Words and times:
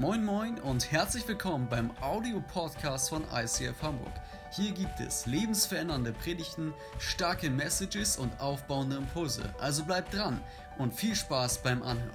Moin 0.00 0.24
Moin 0.24 0.58
und 0.60 0.90
herzlich 0.90 1.28
willkommen 1.28 1.68
beim 1.68 1.90
Audio-Podcast 2.00 3.10
von 3.10 3.22
ICF 3.34 3.82
Hamburg. 3.82 4.14
Hier 4.50 4.72
gibt 4.72 4.98
es 4.98 5.26
lebensverändernde 5.26 6.14
Predigten, 6.14 6.72
starke 6.98 7.50
Messages 7.50 8.16
und 8.16 8.32
aufbauende 8.40 8.96
Impulse. 8.96 9.42
Also 9.60 9.84
bleibt 9.84 10.14
dran 10.14 10.40
und 10.78 10.94
viel 10.94 11.14
Spaß 11.14 11.58
beim 11.58 11.82
Anhören. 11.82 12.10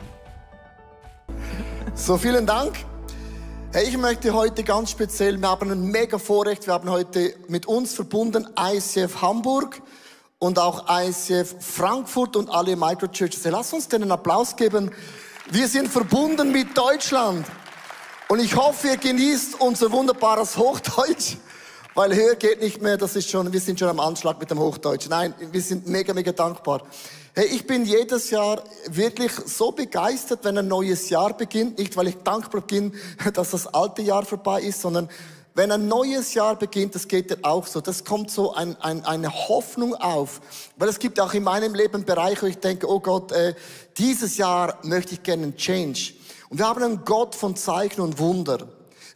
So, 1.94 2.18
vielen 2.18 2.48
Dank. 2.48 2.76
Hey, 3.72 3.88
ich 3.88 3.98
möchte 4.00 4.34
heute 4.34 4.64
ganz 4.64 4.90
speziell, 4.90 5.38
wir 5.40 5.48
haben 5.48 5.70
ein 5.70 5.86
mega 5.92 6.18
Vorrecht, 6.18 6.66
wir 6.66 6.74
haben 6.74 6.90
heute 6.90 7.36
mit 7.50 7.68
uns 7.68 7.94
verbunden 7.94 8.48
ICF 8.60 9.22
Hamburg 9.22 9.80
und 10.40 10.58
auch 10.58 10.88
ICF 10.90 11.58
Frankfurt 11.60 12.36
und 12.36 12.50
alle 12.50 12.76
Microchurches. 12.76 13.44
Lass 13.44 13.74
uns 13.74 13.88
denen 13.88 14.06
einen 14.06 14.14
Applaus 14.14 14.56
geben. 14.56 14.90
Wir 15.52 15.68
sind 15.68 15.88
verbunden 15.88 16.52
mit 16.52 16.76
Deutschland. 16.76 17.46
Und 18.28 18.40
ich 18.40 18.56
hoffe, 18.56 18.88
ihr 18.88 18.98
genießt 18.98 19.62
unser 19.62 19.92
wunderbares 19.92 20.58
Hochdeutsch, 20.58 21.38
weil 21.94 22.16
höher 22.16 22.34
geht 22.34 22.60
nicht 22.60 22.82
mehr. 22.82 22.98
Das 22.98 23.16
ist 23.16 23.30
schon, 23.30 23.54
wir 23.54 23.60
sind 23.60 23.78
schon 23.78 23.88
am 23.88 24.00
Anschlag 24.00 24.40
mit 24.40 24.50
dem 24.50 24.58
Hochdeutsch. 24.58 25.08
Nein, 25.10 25.36
wir 25.52 25.62
sind 25.62 25.88
mega, 25.88 26.12
mega 26.12 26.32
dankbar. 26.32 26.82
Hey, 27.36 27.46
ich 27.46 27.68
bin 27.68 27.86
jedes 27.86 28.32
Jahr 28.32 28.64
wirklich 28.88 29.32
so 29.32 29.72
begeistert, 29.72 30.40
wenn 30.44 30.58
ein 30.58 30.68
neues 30.68 31.10
Jahr 31.10 31.38
beginnt. 31.38 31.78
Nicht, 31.78 31.96
weil 31.98 32.08
ich 32.08 32.16
dankbar 32.24 32.62
bin, 32.62 32.96
dass 33.36 33.52
das 33.52 33.68
alte 33.68 34.02
Jahr 34.02 34.26
vorbei 34.26 34.62
ist, 34.62 34.82
sondern 34.82 35.08
wenn 35.54 35.72
ein 35.72 35.88
neues 35.88 36.34
Jahr 36.34 36.56
beginnt, 36.56 36.96
das 36.96 37.08
geht 37.08 37.30
ja 37.30 37.38
auch 37.44 37.68
so. 37.68 37.80
Das 37.80 38.04
kommt 38.04 38.32
so 38.32 38.56
ein, 38.56 38.76
ein, 38.82 39.06
eine 39.06 39.32
Hoffnung 39.32 39.94
auf. 39.94 40.42
Weil 40.78 40.90
es 40.90 40.98
gibt 40.98 41.20
auch 41.20 41.36
in 41.36 41.44
meinem 41.44 41.76
Leben 41.76 42.06
Bereiche, 42.06 42.42
wo 42.42 42.48
ich 42.48 42.58
denke, 42.58 42.90
oh 42.90 43.00
Gott, 43.00 43.32
äh, 43.34 43.54
dieses 44.00 44.38
Jahr 44.38 44.80
möchte 44.82 45.14
ich 45.14 45.22
gerne 45.22 45.44
einen 45.44 45.58
Change. 45.58 46.14
Und 46.50 46.60
wir 46.60 46.68
haben 46.68 46.84
einen 46.84 47.06
Gott 47.06 47.36
von 47.36 47.56
Zeichen 47.56 48.02
und 48.02 48.20
Wunder. 48.20 48.68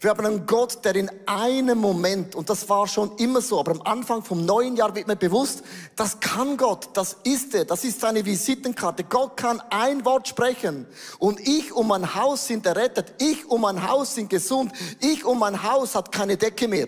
Wir 0.02 0.12
haben 0.12 0.26
einen 0.26 0.46
Gott, 0.46 0.86
der 0.86 0.96
in 0.96 1.12
einem 1.26 1.78
Moment, 1.78 2.34
und 2.34 2.50
das 2.50 2.70
war 2.70 2.88
schon 2.88 3.18
immer 3.18 3.42
so, 3.42 3.60
aber 3.60 3.72
am 3.72 3.82
Anfang 3.82 4.24
vom 4.24 4.46
neuen 4.46 4.78
Jahr 4.78 4.96
wird 4.96 5.08
mir 5.08 5.18
bewusst, 5.18 5.62
das 5.98 6.22
kann 6.22 6.56
Gott, 6.56 6.88
das 6.94 7.18
ist 7.26 7.54
er, 7.54 7.66
das 7.66 7.84
ist 7.84 8.00
seine 8.00 8.24
Visitenkarte. 8.24 9.04
Gott 9.04 9.36
kann 9.36 9.62
ein 9.70 10.06
Wort 10.06 10.30
sprechen 10.30 10.88
und 11.18 11.46
ich 11.46 11.74
und 11.74 11.88
mein 11.88 12.16
Haus 12.16 12.48
sind 12.48 12.66
errettet, 12.66 13.14
ich 13.20 13.46
und 13.50 13.60
mein 13.60 13.86
Haus 13.90 14.16
sind 14.16 14.30
gesund, 14.30 14.72
ich 15.02 15.26
und 15.26 15.38
mein 15.38 15.64
Haus 15.64 15.96
hat 15.96 16.14
keine 16.14 16.38
Decke 16.38 16.70
mehr. 16.70 16.88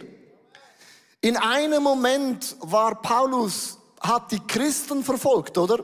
In 1.19 1.35
einem 1.35 1.83
Moment 1.83 2.55
war 2.61 3.01
Paulus, 3.01 3.77
hat 3.99 4.31
die 4.31 4.39
Christen 4.39 5.03
verfolgt, 5.03 5.57
oder? 5.57 5.83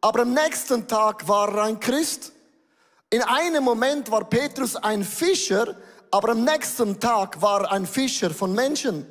Aber 0.00 0.22
am 0.22 0.34
nächsten 0.34 0.88
Tag 0.88 1.26
war 1.28 1.54
er 1.54 1.62
ein 1.64 1.78
Christ. 1.78 2.32
In 3.10 3.22
einem 3.22 3.64
Moment 3.64 4.10
war 4.10 4.24
Petrus 4.24 4.76
ein 4.76 5.02
Fischer, 5.02 5.76
aber 6.10 6.32
am 6.32 6.44
nächsten 6.44 7.00
Tag 7.00 7.40
war 7.40 7.62
er 7.62 7.72
ein 7.72 7.86
Fischer 7.86 8.28
von 8.28 8.52
Menschen. 8.52 9.06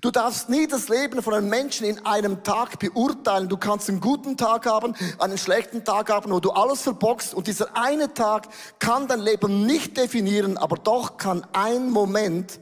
Du 0.00 0.12
darfst 0.12 0.48
nie 0.48 0.68
das 0.68 0.88
Leben 0.88 1.20
von 1.20 1.34
einem 1.34 1.48
Menschen 1.48 1.84
in 1.84 2.06
einem 2.06 2.44
Tag 2.44 2.78
beurteilen. 2.78 3.48
Du 3.48 3.56
kannst 3.56 3.88
einen 3.88 4.00
guten 4.00 4.36
Tag 4.36 4.66
haben, 4.66 4.94
einen 5.18 5.36
schlechten 5.36 5.84
Tag 5.84 6.10
haben, 6.10 6.30
wo 6.30 6.38
du 6.38 6.52
alles 6.52 6.82
verbockst. 6.82 7.34
Und 7.34 7.48
dieser 7.48 7.76
eine 7.76 8.14
Tag 8.14 8.46
kann 8.78 9.08
dein 9.08 9.18
Leben 9.18 9.66
nicht 9.66 9.96
definieren, 9.96 10.56
aber 10.56 10.76
doch 10.76 11.16
kann 11.16 11.44
ein 11.54 11.90
Moment 11.90 12.60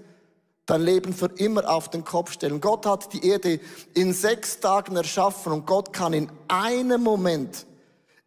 dein 0.64 0.80
Leben 0.80 1.12
für 1.12 1.30
immer 1.36 1.68
auf 1.68 1.90
den 1.90 2.02
Kopf 2.02 2.32
stellen. 2.32 2.62
Gott 2.62 2.86
hat 2.86 3.12
die 3.12 3.26
Erde 3.26 3.60
in 3.92 4.14
sechs 4.14 4.58
Tagen 4.58 4.96
erschaffen 4.96 5.52
und 5.52 5.66
Gott 5.66 5.92
kann 5.92 6.14
in 6.14 6.32
einem 6.48 7.02
Moment, 7.02 7.66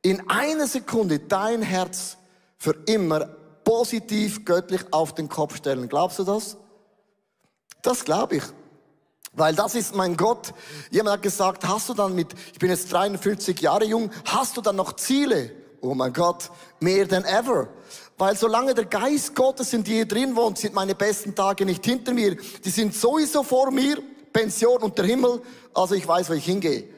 in 0.04 0.30
einer 0.30 0.68
Sekunde 0.68 1.18
dein 1.18 1.64
Herz 1.64 2.18
für 2.66 2.76
immer 2.88 3.28
positiv 3.64 4.44
göttlich 4.44 4.82
auf 4.90 5.14
den 5.14 5.30
Kopf 5.30 5.58
stellen. 5.58 5.88
Glaubst 5.88 6.18
du 6.18 6.24
das? 6.24 6.58
Das 7.84 8.04
glaube 8.04 8.38
ich. 8.38 8.44
Weil 9.34 9.54
das 9.54 9.76
ist 9.76 9.94
mein 9.94 10.18
Gott. 10.18 10.52
Jemand 10.90 11.18
hat 11.18 11.22
gesagt, 11.22 11.68
hast 11.68 11.90
du 11.90 11.94
dann 11.94 12.16
mit, 12.16 12.34
ich 12.54 12.58
bin 12.58 12.72
jetzt 12.72 12.92
53 12.92 13.62
Jahre 13.62 13.86
jung, 13.86 14.10
hast 14.26 14.58
du 14.58 14.62
dann 14.62 14.78
noch 14.78 14.94
Ziele? 14.94 15.52
Oh 15.80 15.94
mein 15.94 16.12
Gott, 16.12 16.50
mehr 16.80 17.08
than 17.08 17.24
ever. 17.26 17.68
Weil 18.18 18.36
solange 18.36 18.74
der 18.74 18.86
Geist 18.86 19.36
Gottes 19.36 19.72
in 19.74 19.84
dir 19.84 20.08
drin 20.08 20.36
wohnt, 20.36 20.58
sind 20.58 20.74
meine 20.74 20.96
besten 20.96 21.36
Tage 21.36 21.66
nicht 21.66 21.86
hinter 21.86 22.16
mir. 22.16 22.36
Die 22.36 22.72
sind 22.72 22.96
sowieso 22.96 23.44
vor 23.44 23.70
mir, 23.70 24.02
Pension 24.34 24.82
und 24.82 24.98
der 24.98 25.06
Himmel. 25.06 25.40
Also 25.72 25.94
ich 25.94 26.08
weiß, 26.08 26.32
wo 26.32 26.34
ich 26.34 26.46
hingehe. 26.46 26.90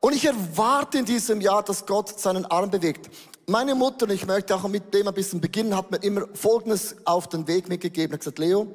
Und 0.00 0.14
ich 0.14 0.26
erwarte 0.26 0.98
in 0.98 1.06
diesem 1.06 1.40
Jahr, 1.40 1.62
dass 1.62 1.86
Gott 1.86 2.20
seinen 2.20 2.44
Arm 2.44 2.70
bewegt. 2.70 3.08
Meine 3.46 3.74
Mutter, 3.74 4.06
und 4.06 4.12
ich 4.12 4.26
möchte 4.26 4.54
auch 4.54 4.66
mit 4.68 4.94
dem 4.94 5.06
ein 5.06 5.12
bisschen 5.12 5.40
beginnen, 5.40 5.76
hat 5.76 5.90
mir 5.90 5.98
immer 5.98 6.26
Folgendes 6.32 6.96
auf 7.04 7.28
den 7.28 7.46
Weg 7.46 7.68
mitgegeben. 7.68 8.12
Er 8.12 8.14
hat 8.14 8.20
gesagt, 8.20 8.38
Leo, 8.38 8.66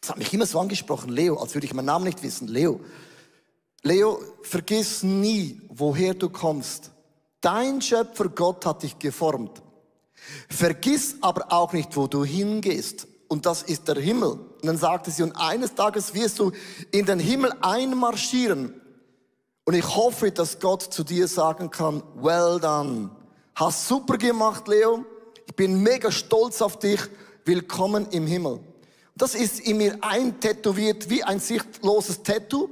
das 0.00 0.10
hat 0.10 0.18
mich 0.18 0.32
immer 0.34 0.44
so 0.44 0.60
angesprochen, 0.60 1.10
Leo, 1.10 1.36
als 1.36 1.54
würde 1.54 1.66
ich 1.66 1.72
meinen 1.72 1.86
Namen 1.86 2.04
nicht 2.04 2.22
wissen. 2.22 2.48
Leo, 2.48 2.80
Leo, 3.82 4.20
vergiss 4.42 5.02
nie, 5.02 5.62
woher 5.70 6.12
du 6.12 6.28
kommst. 6.28 6.90
Dein 7.40 7.80
Schöpfer 7.80 8.28
Gott 8.28 8.66
hat 8.66 8.82
dich 8.82 8.98
geformt. 8.98 9.62
Vergiss 10.50 11.16
aber 11.22 11.50
auch 11.50 11.72
nicht, 11.72 11.96
wo 11.96 12.06
du 12.06 12.24
hingehst. 12.24 13.06
Und 13.28 13.46
das 13.46 13.62
ist 13.62 13.88
der 13.88 13.96
Himmel. 13.96 14.32
Und 14.32 14.66
dann 14.66 14.76
sagte 14.76 15.10
sie, 15.10 15.22
und 15.22 15.32
eines 15.32 15.74
Tages 15.74 16.12
wirst 16.12 16.38
du 16.40 16.52
in 16.90 17.06
den 17.06 17.20
Himmel 17.20 17.52
einmarschieren. 17.62 18.78
Und 19.64 19.74
ich 19.74 19.96
hoffe, 19.96 20.30
dass 20.30 20.60
Gott 20.60 20.82
zu 20.82 21.04
dir 21.04 21.28
sagen 21.28 21.70
kann, 21.70 22.02
well 22.16 22.58
done, 22.60 23.10
Hast 23.58 23.88
super 23.88 24.18
gemacht, 24.18 24.68
Leo. 24.68 25.04
Ich 25.44 25.56
bin 25.56 25.82
mega 25.82 26.12
stolz 26.12 26.62
auf 26.62 26.78
dich. 26.78 27.00
Willkommen 27.44 28.06
im 28.12 28.24
Himmel. 28.24 28.60
Das 29.16 29.34
ist 29.34 29.58
in 29.58 29.78
mir 29.78 29.98
eintätowiert 30.00 31.10
wie 31.10 31.24
ein 31.24 31.40
sichtloses 31.40 32.22
Tattoo. 32.22 32.70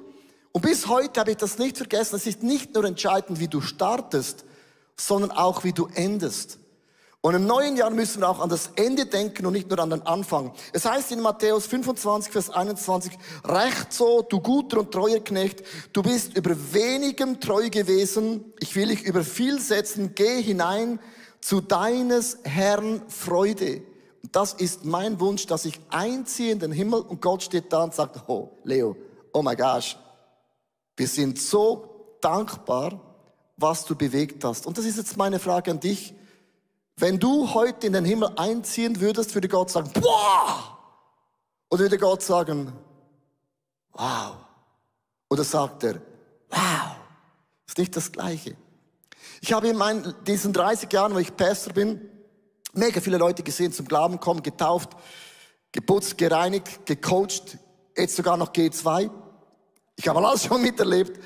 Und 0.53 0.63
bis 0.63 0.87
heute 0.87 1.19
habe 1.19 1.33
ich 1.33 1.39
das 1.39 1.59
nicht 1.59 1.77
vergessen. 1.77 2.15
Es 2.15 2.29
ist 2.29 2.45
nicht 2.45 2.73
nur 2.73 2.85
entscheidend, 2.85 3.41
wie 3.41 3.49
du 3.49 3.61
startest, 3.61 4.45
sondern 4.97 5.33
auch, 5.33 5.65
wie 5.65 5.73
du 5.73 5.89
endest. 5.93 6.61
Und 7.23 7.35
im 7.35 7.47
neuen 7.47 7.77
Jahr 7.77 7.91
müssen 7.91 8.21
wir 8.21 8.29
auch 8.29 8.41
an 8.41 8.49
das 8.49 8.71
Ende 8.77 9.07
denken 9.07 9.47
und 9.47 9.53
nicht 9.53 9.69
nur 9.69 9.79
an 9.81 9.91
den 9.91 10.03
Anfang. 10.03 10.53
Es 10.73 10.85
heißt 10.85 11.11
in 11.11 11.21
Matthäus 11.21 11.67
25, 11.67 12.33
Vers 12.33 12.51
21, 12.51 13.19
Recht 13.45 13.93
so, 13.93 14.23
du 14.23 14.41
guter 14.41 14.79
und 14.79 14.93
treuer 14.93 15.19
Knecht, 15.19 15.65
du 15.93 16.03
bist 16.03 16.37
über 16.37 16.55
wenigem 16.73 17.41
treu 17.41 17.69
gewesen, 17.69 18.53
ich 18.61 18.77
will 18.77 18.89
dich 18.89 19.03
über 19.05 19.25
viel 19.25 19.61
setzen, 19.61 20.15
geh 20.15 20.41
hinein 20.41 21.01
zu 21.41 21.61
deines 21.61 22.39
Herrn 22.45 23.03
Freude. 23.09 23.83
Und 24.23 24.35
das 24.35 24.53
ist 24.53 24.85
mein 24.85 25.19
Wunsch, 25.21 25.47
dass 25.47 25.65
ich 25.65 25.81
einziehe 25.91 26.53
in 26.53 26.59
den 26.59 26.73
Himmel 26.73 27.01
und 27.01 27.21
Gott 27.21 27.43
steht 27.43 27.73
da 27.73 27.85
und 27.85 27.95
sagt, 27.95 28.29
oh, 28.29 28.51
Leo, 28.65 28.97
oh 29.33 29.43
my 29.43 29.57
gosh, 29.57 29.97
wir 30.97 31.09
sind 31.09 31.41
so 31.41 32.17
dankbar, 32.21 33.01
was 33.57 33.85
du 33.85 33.95
bewegt 33.95 34.45
hast. 34.45 34.67
Und 34.67 34.79
das 34.79 34.85
ist 34.85 34.97
jetzt 34.97 35.17
meine 35.17 35.39
Frage 35.39 35.71
an 35.71 35.81
dich. 35.81 36.15
Wenn 36.99 37.19
du 37.19 37.53
heute 37.53 37.87
in 37.87 37.93
den 37.93 38.07
Himmel 38.07 38.31
einziehen 38.37 39.01
würdest, 39.01 39.35
würde 39.35 39.49
Gott 39.49 39.71
sagen, 39.71 39.91
boah! 39.93 40.79
Oder 41.69 41.83
würde 41.83 41.99
Gott 41.99 42.23
sagen, 42.23 42.73
wow? 43.93 44.37
Oder 45.29 45.45
sagt 45.45 45.85
er, 45.85 46.01
wow? 46.49 46.97
Ist 47.67 47.77
nicht 47.77 47.95
das 47.95 48.11
Gleiche. 48.11 48.57
Ich 49.43 49.53
habe 49.53 49.69
in 49.69 49.77
meinen, 49.77 50.15
diesen 50.27 50.55
30 50.55 50.91
Jahren, 50.91 51.15
wo 51.15 51.19
ich 51.19 51.37
Pastor 51.37 51.75
bin, 51.75 52.01
mega 52.73 53.01
viele 53.03 53.19
Leute 53.19 53.43
gesehen, 53.43 53.73
zum 53.73 53.87
Glauben 53.87 54.19
kommen, 54.19 54.43
getauft, 54.43 54.91
geputzt, 55.73 56.17
gereinigt, 56.17 56.87
gecoacht, 56.87 57.59
jetzt 57.95 58.17
sogar 58.17 58.39
noch 58.39 58.53
G2. 58.53 59.11
Ich 59.97 60.09
habe 60.09 60.27
alles 60.27 60.47
schon 60.47 60.63
miterlebt. 60.63 61.21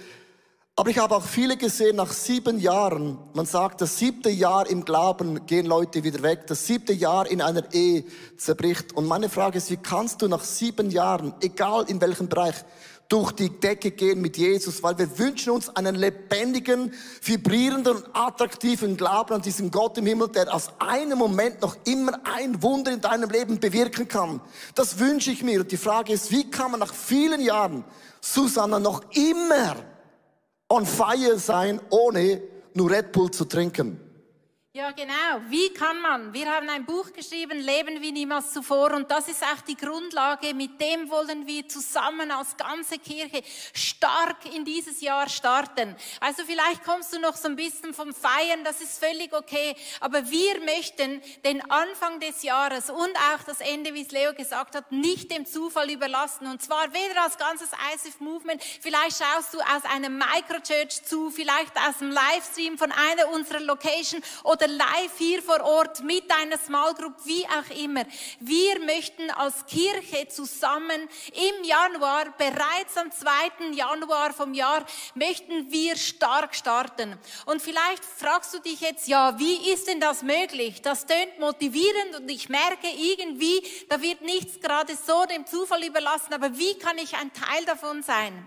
Aber 0.81 0.89
ich 0.89 0.97
habe 0.97 1.15
auch 1.15 1.27
viele 1.27 1.59
gesehen, 1.59 1.97
nach 1.97 2.11
sieben 2.11 2.59
Jahren, 2.59 3.19
man 3.35 3.45
sagt, 3.45 3.83
das 3.83 3.99
siebte 3.99 4.31
Jahr 4.31 4.67
im 4.67 4.83
Glauben 4.83 5.45
gehen 5.45 5.67
Leute 5.67 6.05
wieder 6.05 6.23
weg, 6.23 6.47
das 6.47 6.67
siebte 6.67 6.95
Jahr 6.95 7.31
in 7.31 7.43
einer 7.43 7.71
Ehe 7.75 8.07
zerbricht. 8.39 8.95
Und 8.95 9.07
meine 9.07 9.29
Frage 9.29 9.59
ist, 9.59 9.71
wie 9.71 9.77
kannst 9.77 10.23
du 10.23 10.27
nach 10.27 10.43
sieben 10.43 10.91
Jahren, 10.91 11.35
egal 11.43 11.85
in 11.87 12.01
welchem 12.01 12.31
Bereich, 12.31 12.55
durch 13.11 13.33
die 13.33 13.51
Decke 13.51 13.91
gehen 13.91 14.23
mit 14.23 14.39
Jesus, 14.39 14.83
weil 14.83 14.97
wir 14.97 15.19
wünschen 15.19 15.51
uns 15.51 15.69
einen 15.69 15.97
lebendigen, 15.97 16.95
vibrierenden 17.21 18.03
attraktiven 18.15 18.97
Glauben 18.97 19.35
an 19.35 19.43
diesen 19.43 19.71
Gott 19.71 19.99
im 19.99 20.07
Himmel, 20.07 20.29
der 20.29 20.55
aus 20.55 20.71
einem 20.79 21.19
Moment 21.19 21.61
noch 21.61 21.77
immer 21.85 22.21
ein 22.25 22.63
Wunder 22.63 22.91
in 22.91 23.03
deinem 23.03 23.29
Leben 23.29 23.61
bewirken 23.61 24.09
kann. 24.09 24.41
Das 24.75 24.99
wünsche 24.99 25.31
ich 25.31 25.43
mir. 25.43 25.61
Und 25.61 25.73
die 25.73 25.77
Frage 25.77 26.15
ist, 26.15 26.31
wie 26.31 26.51
kann 26.51 26.71
man 26.71 26.81
nach 26.81 26.95
vielen 26.95 27.43
Jahren 27.43 27.85
Susanna 28.23 28.79
noch 28.79 29.03
immer 29.13 29.77
on 30.71 30.87
fire 30.87 31.39
sein, 31.39 31.81
ohne 31.91 32.41
nur 32.75 32.91
Red 32.91 33.13
Bull 33.13 33.31
zu 33.31 33.45
trinken. 33.45 34.01
Ja, 34.81 34.93
genau. 34.93 35.43
Wie 35.51 35.69
kann 35.75 36.01
man? 36.01 36.33
Wir 36.33 36.51
haben 36.51 36.67
ein 36.71 36.87
Buch 36.87 37.13
geschrieben, 37.13 37.59
Leben 37.59 38.01
wie 38.01 38.13
niemals 38.13 38.55
zuvor. 38.55 38.95
Und 38.95 39.11
das 39.11 39.29
ist 39.29 39.43
auch 39.43 39.61
die 39.61 39.77
Grundlage. 39.77 40.55
Mit 40.55 40.81
dem 40.81 41.11
wollen 41.11 41.47
wir 41.47 41.69
zusammen 41.69 42.31
als 42.31 42.57
ganze 42.57 42.99
Kirche 42.99 43.43
stark 43.75 44.47
in 44.55 44.65
dieses 44.65 45.03
Jahr 45.03 45.29
starten. 45.29 45.95
Also 46.19 46.45
vielleicht 46.47 46.83
kommst 46.83 47.13
du 47.13 47.19
noch 47.19 47.37
so 47.37 47.49
ein 47.49 47.57
bisschen 47.57 47.93
vom 47.93 48.15
Feiern, 48.15 48.65
das 48.65 48.81
ist 48.81 49.05
völlig 49.05 49.35
okay. 49.35 49.77
Aber 50.01 50.31
wir 50.31 50.59
möchten 50.61 51.21
den 51.45 51.61
Anfang 51.71 52.19
des 52.19 52.43
Jahres 52.43 52.89
und 52.89 53.15
auch 53.35 53.43
das 53.45 53.61
Ende, 53.61 53.93
wie 53.93 54.01
es 54.01 54.13
Leo 54.13 54.33
gesagt 54.33 54.75
hat, 54.75 54.91
nicht 54.91 55.31
dem 55.31 55.45
Zufall 55.45 55.91
überlassen. 55.91 56.47
Und 56.47 56.63
zwar 56.63 56.91
weder 56.95 57.23
als 57.25 57.37
ganzes 57.37 57.69
ISF 57.95 58.19
Movement. 58.21 58.63
Vielleicht 58.81 59.19
schaust 59.19 59.53
du 59.53 59.59
aus 59.59 59.85
einem 59.93 60.17
Microchurch 60.17 61.05
zu, 61.05 61.31
vielleicht 61.31 61.77
aus 61.77 61.99
dem 61.99 62.11
Livestream 62.11 62.79
von 62.79 62.91
einer 62.93 63.29
unserer 63.29 63.61
Location 63.61 64.23
oder 64.45 64.70
live 64.77 65.19
hier 65.19 65.43
vor 65.43 65.63
Ort 65.63 66.03
mit 66.03 66.31
deiner 66.31 66.59
Small 66.59 66.95
Group, 66.95 67.15
wie 67.25 67.45
auch 67.47 67.77
immer. 67.77 68.05
Wir 68.41 68.79
möchten 68.81 69.31
als 69.31 69.67
Kirche 69.67 70.29
zusammen 70.29 71.09
im 71.33 71.65
Januar, 71.65 72.35
bereits 72.37 72.97
am 72.97 73.11
2. 73.11 73.73
Januar 73.73 74.33
vom 74.33 74.55
Jahr, 74.55 74.85
möchten 75.15 75.71
wir 75.71 75.97
stark 75.97 76.55
starten. 76.55 77.19
Und 77.47 77.61
vielleicht 77.63 78.05
fragst 78.05 78.55
du 78.55 78.59
dich 78.59 78.81
jetzt, 78.81 79.09
ja, 79.09 79.39
wie 79.39 79.71
ist 79.73 79.89
denn 79.89 80.01
das 80.01 80.23
möglich? 80.23 80.83
Das 80.83 81.07
tönt 81.07 81.39
motivierend 81.39 82.21
und 82.21 82.31
ich 82.31 82.49
merke 82.49 82.89
irgendwie, 82.89 83.63
da 83.89 84.01
wird 84.01 84.23
nichts 84.23 84.61
gerade 84.61 84.97
so 84.97 85.25
dem 85.27 85.47
Zufall 85.47 85.85
überlassen, 85.85 86.33
aber 86.35 86.57
wie 86.57 86.79
kann 86.79 86.99
ich 86.99 87.17
ein 87.17 87.33
Teil 87.33 87.65
davon 87.65 88.03
sein? 88.03 88.47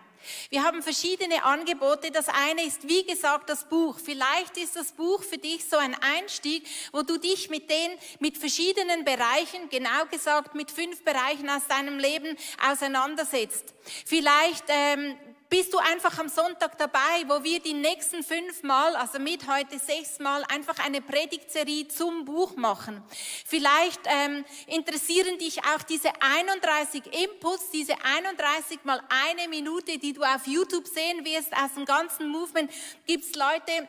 Wir 0.50 0.64
haben 0.64 0.81
verschiedene 0.81 1.44
Angebote. 1.44 2.12
Das 2.12 2.28
eine 2.30 2.66
ist, 2.66 2.88
wie 2.88 3.06
gesagt, 3.06 3.50
das 3.50 3.68
Buch. 3.68 3.98
Vielleicht 4.04 4.58
ist 4.58 4.75
das 4.75 4.92
Buch 4.92 5.24
für 5.24 5.38
dich 5.38 5.66
so 5.66 5.78
ein 5.78 5.96
Einstieg, 5.96 6.66
wo 6.92 7.02
du 7.02 7.18
dich 7.18 7.50
mit 7.50 7.70
den, 7.70 7.92
mit 8.20 8.38
verschiedenen 8.38 9.06
Bereichen, 9.06 9.70
genau 9.70 10.06
gesagt 10.12 10.56
mit 10.56 10.72
fünf 10.72 11.04
Bereichen 11.04 11.50
aus 11.50 11.68
deinem 11.68 12.00
Leben 12.00 12.38
auseinandersetzt. 12.70 13.74
Vielleicht 14.06 14.66
ähm, 14.68 15.18
bist 15.54 15.72
du 15.72 15.78
einfach 15.78 16.18
am 16.18 16.30
Sonntag 16.30 16.80
dabei, 16.80 17.28
wo 17.28 17.44
wir 17.44 17.60
die 17.60 17.76
nächsten 17.76 18.24
fünf 18.24 18.64
Mal, 18.64 18.96
also 18.96 19.20
mit 19.20 19.48
heute 19.48 19.78
sechs 19.78 20.18
Mal, 20.18 20.44
einfach 20.52 20.84
eine 20.84 21.00
Predigtserie 21.00 21.88
zum 21.88 22.26
Buch 22.26 22.56
machen. 22.56 23.04
Vielleicht 23.46 24.00
ähm, 24.06 24.44
interessieren 24.66 25.38
dich 25.38 25.60
auch 25.60 25.84
diese 25.84 26.10
31 26.20 27.04
Inputs, 27.06 27.70
diese 27.70 27.94
31 28.04 28.80
mal 28.84 29.00
eine 29.28 29.48
Minute, 29.48 30.00
die 30.00 30.14
du 30.14 30.24
auf 30.24 30.48
YouTube 30.48 30.88
sehen 30.88 31.24
wirst 31.24 31.54
aus 31.56 31.76
dem 31.76 31.86
ganzen 31.86 32.30
Movement. 32.30 32.72
Gibt's 33.06 33.36
Leute, 33.36 33.88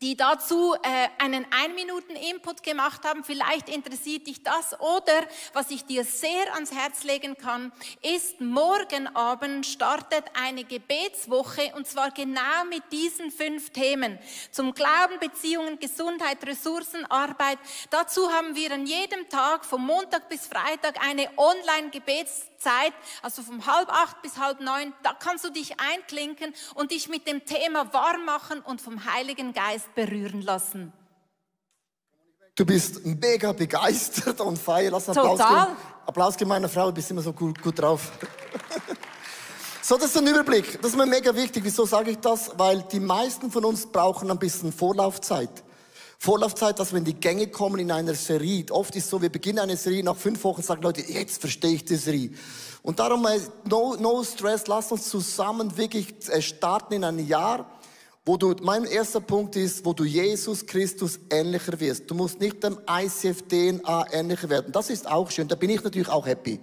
die 0.00 0.16
dazu 0.16 0.74
äh, 0.74 1.08
einen 1.18 1.46
Ein-Minuten-Input 1.50 2.62
gemacht 2.62 3.04
haben. 3.04 3.24
Vielleicht 3.24 3.68
interessiert 3.68 4.26
dich 4.26 4.42
das. 4.42 4.78
Oder 4.80 5.26
was 5.52 5.70
ich 5.70 5.84
dir 5.84 6.04
sehr 6.04 6.52
ans 6.54 6.72
Herz 6.72 7.04
legen 7.04 7.36
kann, 7.36 7.72
ist, 8.02 8.40
morgen 8.40 9.06
Abend 9.14 9.66
startet 9.66 10.24
eine 10.34 10.64
Gebetswoche 10.64 11.72
und 11.76 11.86
zwar 11.86 12.10
genau 12.10 12.64
mit 12.68 12.82
diesen 12.92 13.30
fünf 13.30 13.70
Themen. 13.70 14.18
Zum 14.50 14.74
Glauben, 14.74 15.18
Beziehungen, 15.20 15.78
Gesundheit, 15.78 16.44
Ressourcen, 16.46 17.04
Arbeit. 17.06 17.58
Dazu 17.90 18.32
haben 18.32 18.54
wir 18.54 18.72
an 18.72 18.86
jedem 18.86 19.28
Tag, 19.28 19.64
vom 19.64 19.86
Montag 19.86 20.28
bis 20.28 20.46
Freitag, 20.46 21.04
eine 21.06 21.28
Online-Gebetszeit 21.36 22.53
Zeit, 22.64 22.94
also 23.22 23.42
vom 23.42 23.64
halb 23.66 23.90
acht 23.90 24.22
bis 24.22 24.38
halb 24.38 24.60
neun, 24.60 24.92
da 25.02 25.12
kannst 25.12 25.44
du 25.44 25.50
dich 25.50 25.74
einklinken 25.78 26.54
und 26.74 26.90
dich 26.90 27.08
mit 27.08 27.28
dem 27.28 27.44
Thema 27.44 27.92
warm 27.92 28.24
machen 28.24 28.60
und 28.60 28.80
vom 28.80 29.04
Heiligen 29.04 29.52
Geist 29.52 29.94
berühren 29.94 30.42
lassen. 30.42 30.92
Du 32.56 32.64
bist 32.64 33.04
mega 33.04 33.52
begeistert 33.52 34.40
und 34.40 34.58
feier. 34.58 34.92
Lass 34.92 35.08
einen 35.08 35.18
Applaus 35.18 35.38
Total. 35.38 35.66
geben. 35.66 35.76
Applaus 36.06 36.36
geben 36.36 36.48
meiner 36.48 36.68
Frau, 36.68 36.86
du 36.86 36.92
bist 36.92 37.10
immer 37.10 37.22
so 37.22 37.32
gut, 37.32 37.60
gut 37.60 37.80
drauf. 37.80 38.12
so, 39.82 39.96
das 39.96 40.06
ist 40.06 40.16
ein 40.16 40.26
Überblick. 40.26 40.80
Das 40.80 40.92
ist 40.92 40.96
mir 40.96 41.06
mega 41.06 41.34
wichtig. 41.34 41.64
Wieso 41.64 41.84
sage 41.84 42.12
ich 42.12 42.18
das? 42.18 42.52
Weil 42.56 42.82
die 42.82 43.00
meisten 43.00 43.50
von 43.50 43.64
uns 43.64 43.86
brauchen 43.86 44.30
ein 44.30 44.38
bisschen 44.38 44.72
Vorlaufzeit. 44.72 45.64
Vorlaufzeit, 46.24 46.78
dass 46.78 46.90
wir 46.90 47.00
in 47.00 47.04
die 47.04 47.20
Gänge 47.20 47.48
kommen 47.48 47.78
in 47.78 47.92
einer 47.92 48.14
Serie. 48.14 48.64
Oft 48.70 48.96
ist 48.96 49.10
so, 49.10 49.20
wir 49.20 49.28
beginnen 49.28 49.58
eine 49.58 49.76
Serie, 49.76 50.02
nach 50.02 50.16
fünf 50.16 50.42
Wochen 50.44 50.62
sagen 50.62 50.80
Leute, 50.80 51.02
jetzt 51.02 51.38
verstehe 51.38 51.74
ich 51.74 51.84
die 51.84 51.96
Serie. 51.96 52.30
Und 52.80 52.98
darum, 52.98 53.26
äh, 53.26 53.38
no, 53.68 53.94
no 53.96 54.24
stress, 54.24 54.66
lass 54.66 54.90
uns 54.90 55.10
zusammen 55.10 55.76
wirklich 55.76 56.14
äh, 56.30 56.40
starten 56.40 56.94
in 56.94 57.04
ein 57.04 57.18
Jahr, 57.26 57.70
wo 58.24 58.38
du, 58.38 58.56
mein 58.62 58.84
erster 58.84 59.20
Punkt 59.20 59.54
ist, 59.56 59.84
wo 59.84 59.92
du 59.92 60.04
Jesus 60.04 60.64
Christus 60.64 61.20
ähnlicher 61.28 61.78
wirst. 61.78 62.10
Du 62.10 62.14
musst 62.14 62.40
nicht 62.40 62.64
dem 62.64 62.78
ICF 62.88 63.42
DNA 63.42 64.06
ähnlicher 64.10 64.48
werden. 64.48 64.72
Das 64.72 64.88
ist 64.88 65.06
auch 65.06 65.30
schön, 65.30 65.46
da 65.46 65.56
bin 65.56 65.68
ich 65.68 65.84
natürlich 65.84 66.08
auch 66.08 66.26
happy 66.26 66.58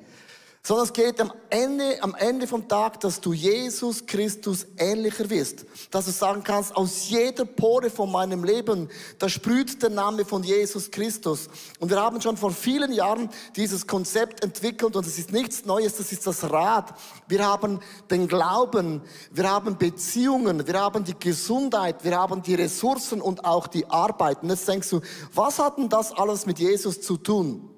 sondern 0.63 0.85
es 0.85 0.93
geht 0.93 1.19
am 1.19 1.33
Ende, 1.49 1.97
am 2.01 2.13
Ende 2.13 2.45
vom 2.45 2.67
Tag, 2.67 2.99
dass 2.99 3.19
du 3.19 3.33
Jesus 3.33 4.05
Christus 4.05 4.67
ähnlicher 4.77 5.27
wirst. 5.31 5.65
Dass 5.89 6.05
du 6.05 6.11
sagen 6.11 6.43
kannst, 6.43 6.75
aus 6.75 7.09
jeder 7.09 7.45
Pore 7.45 7.89
von 7.89 8.11
meinem 8.11 8.43
Leben, 8.43 8.87
da 9.17 9.27
sprüht 9.27 9.81
der 9.81 9.89
Name 9.89 10.23
von 10.23 10.43
Jesus 10.43 10.91
Christus. 10.91 11.49
Und 11.79 11.89
wir 11.89 11.99
haben 11.99 12.21
schon 12.21 12.37
vor 12.37 12.51
vielen 12.51 12.93
Jahren 12.93 13.29
dieses 13.55 13.87
Konzept 13.87 14.43
entwickelt 14.43 14.95
und 14.95 15.05
es 15.07 15.17
ist 15.17 15.31
nichts 15.31 15.65
Neues, 15.65 15.95
das 15.95 16.11
ist 16.11 16.27
das 16.27 16.51
Rad. 16.51 16.93
Wir 17.27 17.43
haben 17.43 17.79
den 18.11 18.27
Glauben, 18.27 19.01
wir 19.31 19.49
haben 19.49 19.79
Beziehungen, 19.79 20.67
wir 20.67 20.79
haben 20.79 21.03
die 21.03 21.17
Gesundheit, 21.17 22.03
wir 22.03 22.15
haben 22.15 22.43
die 22.43 22.53
Ressourcen 22.53 23.19
und 23.19 23.45
auch 23.45 23.65
die 23.65 23.89
Arbeit. 23.89 24.43
Und 24.43 24.49
jetzt 24.49 24.67
denkst 24.67 24.91
du, 24.91 25.01
was 25.33 25.57
hat 25.57 25.79
denn 25.79 25.89
das 25.89 26.11
alles 26.11 26.45
mit 26.45 26.59
Jesus 26.59 27.01
zu 27.01 27.17
tun? 27.17 27.70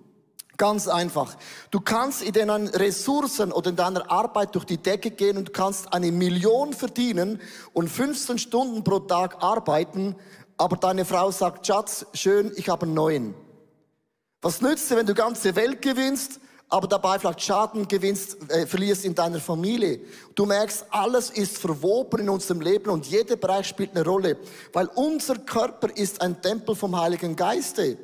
Ganz 0.58 0.88
einfach. 0.88 1.36
Du 1.72 1.82
kannst 1.82 2.22
in 2.22 2.34
deinen 2.34 2.68
Ressourcen 2.68 3.52
oder 3.52 3.72
in 3.72 3.76
deiner 3.76 4.12
Arbeit 4.12 4.54
durch 4.54 4.66
die 4.66 4.78
Decke 4.78 5.10
gehen 5.10 5.38
und 5.38 5.54
kannst 5.54 5.92
eine 5.92 6.12
Million 6.12 6.74
verdienen 6.74 7.42
und 7.74 7.90
15 7.90 8.38
Stunden 8.38 8.84
pro 8.84 9.00
Tag 9.00 9.42
arbeiten, 9.42 10.16
aber 10.58 10.78
deine 10.78 11.06
Frau 11.06 11.32
sagt, 11.32 11.66
Schatz, 11.66 12.06
schön, 12.14 12.52
ich 12.56 12.70
habe 12.70 12.86
einen 12.86 12.94
neuen. 12.94 13.34
Was 14.42 14.62
nützt 14.62 14.92
dir, 14.92 14.98
wenn 14.98 15.08
du 15.08 15.16
ganze 15.16 15.56
Welt 15.56 15.82
gewinnst, 15.82 16.40
aber 16.70 16.88
dabei 16.88 17.18
vielleicht 17.18 17.42
Schaden 17.42 17.88
gewinnst, 17.88 18.38
äh, 18.50 18.68
verlierst 18.68 19.06
in 19.06 19.16
deiner 19.16 19.40
Familie. 19.40 20.02
Du 20.36 20.46
merkst, 20.46 20.86
alles 20.90 21.30
ist 21.30 21.58
verwoben 21.58 22.22
in 22.22 22.30
unserem 22.30 22.62
Leben 22.62 22.90
und 22.90 23.06
jeder 23.08 23.36
Bereich 23.36 23.68
spielt 23.68 23.96
eine 23.96 24.06
Rolle, 24.06 24.38
weil 24.72 24.88
unser 24.96 25.36
Körper 25.36 25.96
ist 25.96 26.22
ein 26.22 26.42
Tempel 26.42 26.76
vom 26.76 27.00
Heiligen 27.00 27.36
Geiste. 27.36 27.98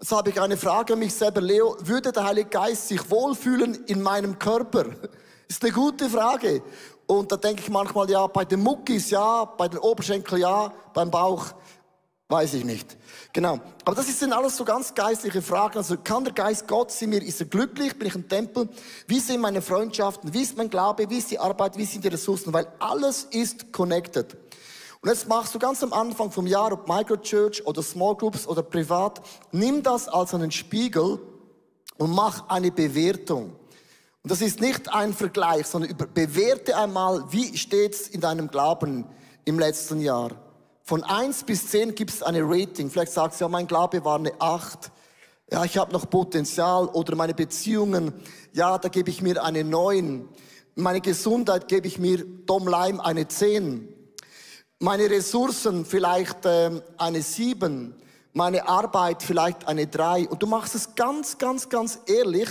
Jetzt 0.00 0.12
habe 0.12 0.30
ich 0.30 0.40
eine 0.40 0.56
Frage 0.56 0.94
an 0.94 0.98
mich 0.98 1.14
selber. 1.14 1.40
Leo, 1.40 1.76
würde 1.80 2.12
der 2.12 2.24
Heilige 2.24 2.50
Geist 2.50 2.88
sich 2.88 3.10
wohlfühlen 3.10 3.84
in 3.86 4.02
meinem 4.02 4.38
Körper? 4.38 4.86
Ist 5.48 5.62
eine 5.62 5.72
gute 5.72 6.08
Frage. 6.10 6.62
Und 7.06 7.30
da 7.30 7.36
denke 7.36 7.62
ich 7.62 7.70
manchmal, 7.70 8.10
ja, 8.10 8.26
bei 8.26 8.44
den 8.44 8.60
Muckis 8.60 9.10
ja, 9.10 9.44
bei 9.44 9.68
den 9.68 9.78
Oberschenkeln 9.78 10.40
ja, 10.40 10.72
beim 10.92 11.10
Bauch 11.10 11.54
weiß 12.28 12.54
ich 12.54 12.64
nicht. 12.64 12.96
Genau. 13.32 13.60
Aber 13.84 13.94
das 13.94 14.18
sind 14.18 14.32
alles 14.32 14.56
so 14.56 14.64
ganz 14.64 14.94
geistliche 14.94 15.42
Fragen. 15.42 15.76
Also 15.76 15.96
kann 16.02 16.24
der 16.24 16.32
Geist 16.32 16.66
Gottes 16.66 17.00
in 17.02 17.10
mir, 17.10 17.22
ist 17.22 17.40
er 17.40 17.46
glücklich, 17.46 17.96
bin 17.98 18.08
ich 18.08 18.14
im 18.14 18.28
Tempel? 18.28 18.68
Wie 19.06 19.20
sind 19.20 19.40
meine 19.40 19.60
Freundschaften? 19.60 20.32
Wie 20.32 20.42
ist 20.42 20.56
mein 20.56 20.70
Glaube? 20.70 21.08
Wie 21.08 21.18
ist 21.18 21.30
die 21.30 21.38
Arbeit? 21.38 21.76
Wie 21.76 21.84
sind 21.84 22.02
die 22.02 22.08
Ressourcen? 22.08 22.52
Weil 22.52 22.66
alles 22.78 23.24
ist 23.30 23.72
connected. 23.72 24.36
Und 25.04 25.10
jetzt 25.10 25.28
machst 25.28 25.54
du 25.54 25.58
ganz 25.58 25.82
am 25.82 25.92
Anfang 25.92 26.30
vom 26.30 26.46
Jahr, 26.46 26.72
ob 26.72 26.88
Microchurch 26.88 27.66
oder 27.66 27.82
Small 27.82 28.16
Groups 28.16 28.46
oder 28.46 28.62
privat, 28.62 29.20
nimm 29.52 29.82
das 29.82 30.08
als 30.08 30.32
einen 30.32 30.50
Spiegel 30.50 31.20
und 31.98 32.10
mach 32.10 32.48
eine 32.48 32.72
Bewertung. 32.72 33.50
Und 34.22 34.30
das 34.30 34.40
ist 34.40 34.62
nicht 34.62 34.94
ein 34.94 35.12
Vergleich, 35.12 35.66
sondern 35.66 35.94
bewerte 36.14 36.78
einmal, 36.78 37.22
wie 37.30 37.54
steht's 37.54 38.08
in 38.08 38.22
deinem 38.22 38.48
Glauben 38.48 39.04
im 39.44 39.58
letzten 39.58 40.00
Jahr. 40.00 40.30
Von 40.82 41.04
eins 41.04 41.44
bis 41.44 41.68
zehn 41.68 41.94
gibt 41.94 42.10
es 42.10 42.22
eine 42.22 42.40
Rating. 42.42 42.88
Vielleicht 42.88 43.12
sagst 43.12 43.42
du, 43.42 43.44
ja, 43.44 43.48
mein 43.50 43.66
Glaube 43.66 44.06
war 44.06 44.18
eine 44.18 44.32
acht. 44.40 44.90
Ja, 45.52 45.66
ich 45.66 45.76
habe 45.76 45.92
noch 45.92 46.08
Potenzial. 46.08 46.86
Oder 46.86 47.14
meine 47.14 47.34
Beziehungen, 47.34 48.14
ja, 48.54 48.78
da 48.78 48.88
gebe 48.88 49.10
ich 49.10 49.20
mir 49.20 49.44
eine 49.44 49.64
neun. 49.64 50.30
Meine 50.76 51.02
Gesundheit 51.02 51.68
gebe 51.68 51.86
ich 51.88 51.98
mir 51.98 52.24
Dom 52.24 52.66
Leim 52.66 53.00
eine 53.00 53.28
zehn 53.28 53.93
meine 54.84 55.08
Ressourcen 55.08 55.86
vielleicht 55.86 56.44
äh, 56.44 56.70
eine 56.98 57.22
sieben, 57.22 57.94
meine 58.34 58.68
Arbeit 58.68 59.22
vielleicht 59.22 59.66
eine 59.66 59.86
drei. 59.86 60.28
Und 60.28 60.42
du 60.42 60.46
machst 60.46 60.74
es 60.74 60.94
ganz, 60.94 61.38
ganz, 61.38 61.70
ganz 61.70 62.00
ehrlich, 62.04 62.48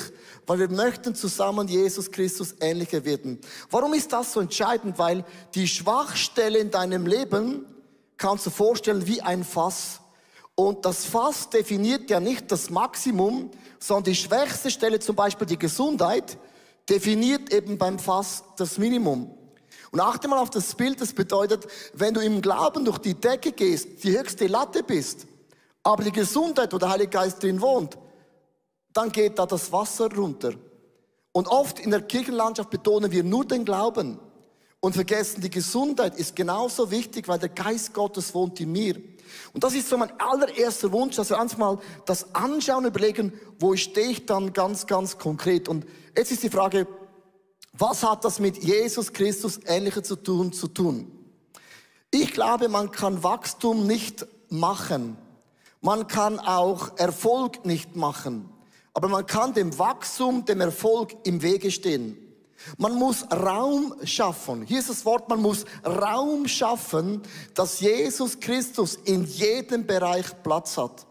weil 0.48 0.58
wir 0.58 0.70
möchten 0.70 1.14
zusammen 1.14 1.68
Jesus 1.68 2.10
Christus 2.10 2.56
ähnlicher 2.60 3.06
werden. 3.06 3.40
Warum 3.70 3.94
ist 3.94 4.12
das 4.12 4.34
so 4.34 4.40
entscheidend? 4.40 4.98
Weil 4.98 5.24
die 5.54 5.68
Schwachstelle 5.68 6.58
in 6.58 6.72
deinem 6.72 7.06
Leben 7.06 7.68
kannst 8.18 8.48
du 8.48 8.50
vorstellen 8.50 9.06
wie 9.06 9.22
ein 9.22 9.44
Fass. 9.44 10.00
Und 10.56 10.86
das 10.86 11.06
Fass 11.06 11.52
definiert 11.52 12.10
ja 12.10 12.20
nicht 12.20 12.52
das 12.52 12.72
Maximum, 12.72 13.52
sondern 13.78 14.06
die 14.06 14.16
schwächste 14.16 14.72
Stelle, 14.72 15.00
zum 15.00 15.16
Beispiel 15.16 15.46
die 15.46 15.60
Gesundheit, 15.60 16.40
definiert 16.90 17.54
eben 17.54 17.78
beim 17.78 18.00
Fass 18.00 18.44
das 18.58 18.80
Minimum. 18.80 19.38
Und 19.94 20.00
achte 20.00 20.28
mal 20.28 20.40
auf 20.40 20.50
das 20.50 20.74
Bild, 20.74 21.00
das 21.00 21.14
bedeutet, 21.14 21.68
wenn 21.94 22.16
du 22.16 22.20
im 22.20 22.42
Glauben 22.42 22.84
durch 22.84 22.98
die 22.98 23.14
Decke 23.14 23.52
gehst, 23.52 24.04
die 24.04 24.18
höchste 24.18 24.48
Latte 24.48 24.82
bist, 24.82 25.28
Aber 25.84 26.04
die 26.04 26.12
Gesundheit, 26.12 26.74
wo 26.74 26.78
der 26.78 26.90
Heilige 26.90 27.12
Geist 27.12 27.44
drin 27.44 27.62
wohnt, 27.62 27.98
dann 28.94 29.12
geht 29.12 29.38
da 29.38 29.46
das 29.46 29.72
Wasser 29.72 30.12
runter. 30.12 30.54
Und 31.34 31.48
oft 31.48 31.80
in 31.80 31.92
der 31.92 32.02
Kirchenlandschaft 32.02 32.70
betonen 32.70 33.12
wir 33.12 33.24
nur 33.24 33.46
den 33.46 33.66
Glauben 33.66 34.20
und 34.80 34.94
vergessen, 34.94 35.42
die 35.42 35.50
Gesundheit 35.50 36.16
ist 36.16 36.36
genauso 36.36 36.90
wichtig, 36.90 37.28
weil 37.28 37.40
der 37.40 37.50
Geist 37.50 37.94
Gottes 37.94 38.34
wohnt 38.34 38.60
in 38.60 38.72
mir. 38.72 38.96
Und 39.54 39.64
das 39.64 39.74
ist 39.74 39.90
so 39.90 39.98
mein 39.98 40.12
allererster 40.20 40.92
Wunsch, 40.92 41.18
dass 41.18 41.30
wir 41.30 41.40
uns 41.40 41.58
mal 41.58 41.80
das 42.06 42.34
anschauen, 42.34 42.86
überlegen, 42.86 43.34
wo 43.60 43.76
stehe 43.76 44.10
ich 44.10 44.26
dann 44.26 44.54
ganz, 44.54 44.88
ganz 44.88 45.18
konkret. 45.18 45.68
Und 45.68 45.86
jetzt 46.16 46.32
ist 46.32 46.44
die 46.44 46.50
Frage, 46.50 46.88
was 47.74 48.04
hat 48.04 48.24
das 48.24 48.40
mit 48.40 48.64
Jesus 48.64 49.12
Christus 49.12 49.60
ähnlicher 49.66 50.04
zu 50.04 50.16
tun, 50.16 50.54
zu 50.54 50.68
tun? 50.68 51.12
Ich 52.12 52.32
glaube, 52.32 52.70
man 52.70 52.92
kann 52.92 53.24
Wachstum 53.24 53.88
nicht 53.88 54.28
machen. 54.50 55.18
Man 55.82 56.08
kann 56.08 56.40
auch 56.40 56.98
Erfolg 56.98 57.66
nicht 57.66 57.96
machen. 57.96 58.50
Aber 58.94 59.08
man 59.08 59.26
kann 59.26 59.56
dem 59.56 59.78
Wachstum, 59.80 60.46
dem 60.46 60.62
Erfolg 60.62 61.16
im 61.24 61.42
Wege 61.42 61.72
stehen. 61.72 62.18
Man 62.78 62.94
muss 62.94 63.26
Raum 63.32 63.96
schaffen. 64.04 64.64
Hier 64.64 64.80
ist 64.80 64.90
das 64.90 65.04
Wort, 65.06 65.28
man 65.28 65.42
muss 65.42 65.66
Raum 65.84 66.48
schaffen, 66.48 67.22
dass 67.56 67.80
Jesus 67.80 68.40
Christus 68.40 68.96
in 68.96 69.26
jedem 69.26 69.86
Bereich 69.86 70.28
Platz 70.44 70.78
hat. 70.78 71.06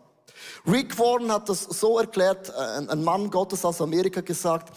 Rick 0.66 0.99
Warren 0.99 1.31
hat 1.33 1.49
das 1.49 1.64
so 1.64 1.99
erklärt, 1.99 2.50
äh, 2.50 2.87
ein 2.88 3.02
Mann 3.02 3.31
Gottes 3.31 3.64
aus 3.64 3.81
Amerika 3.81 4.21
gesagt, 4.21 4.73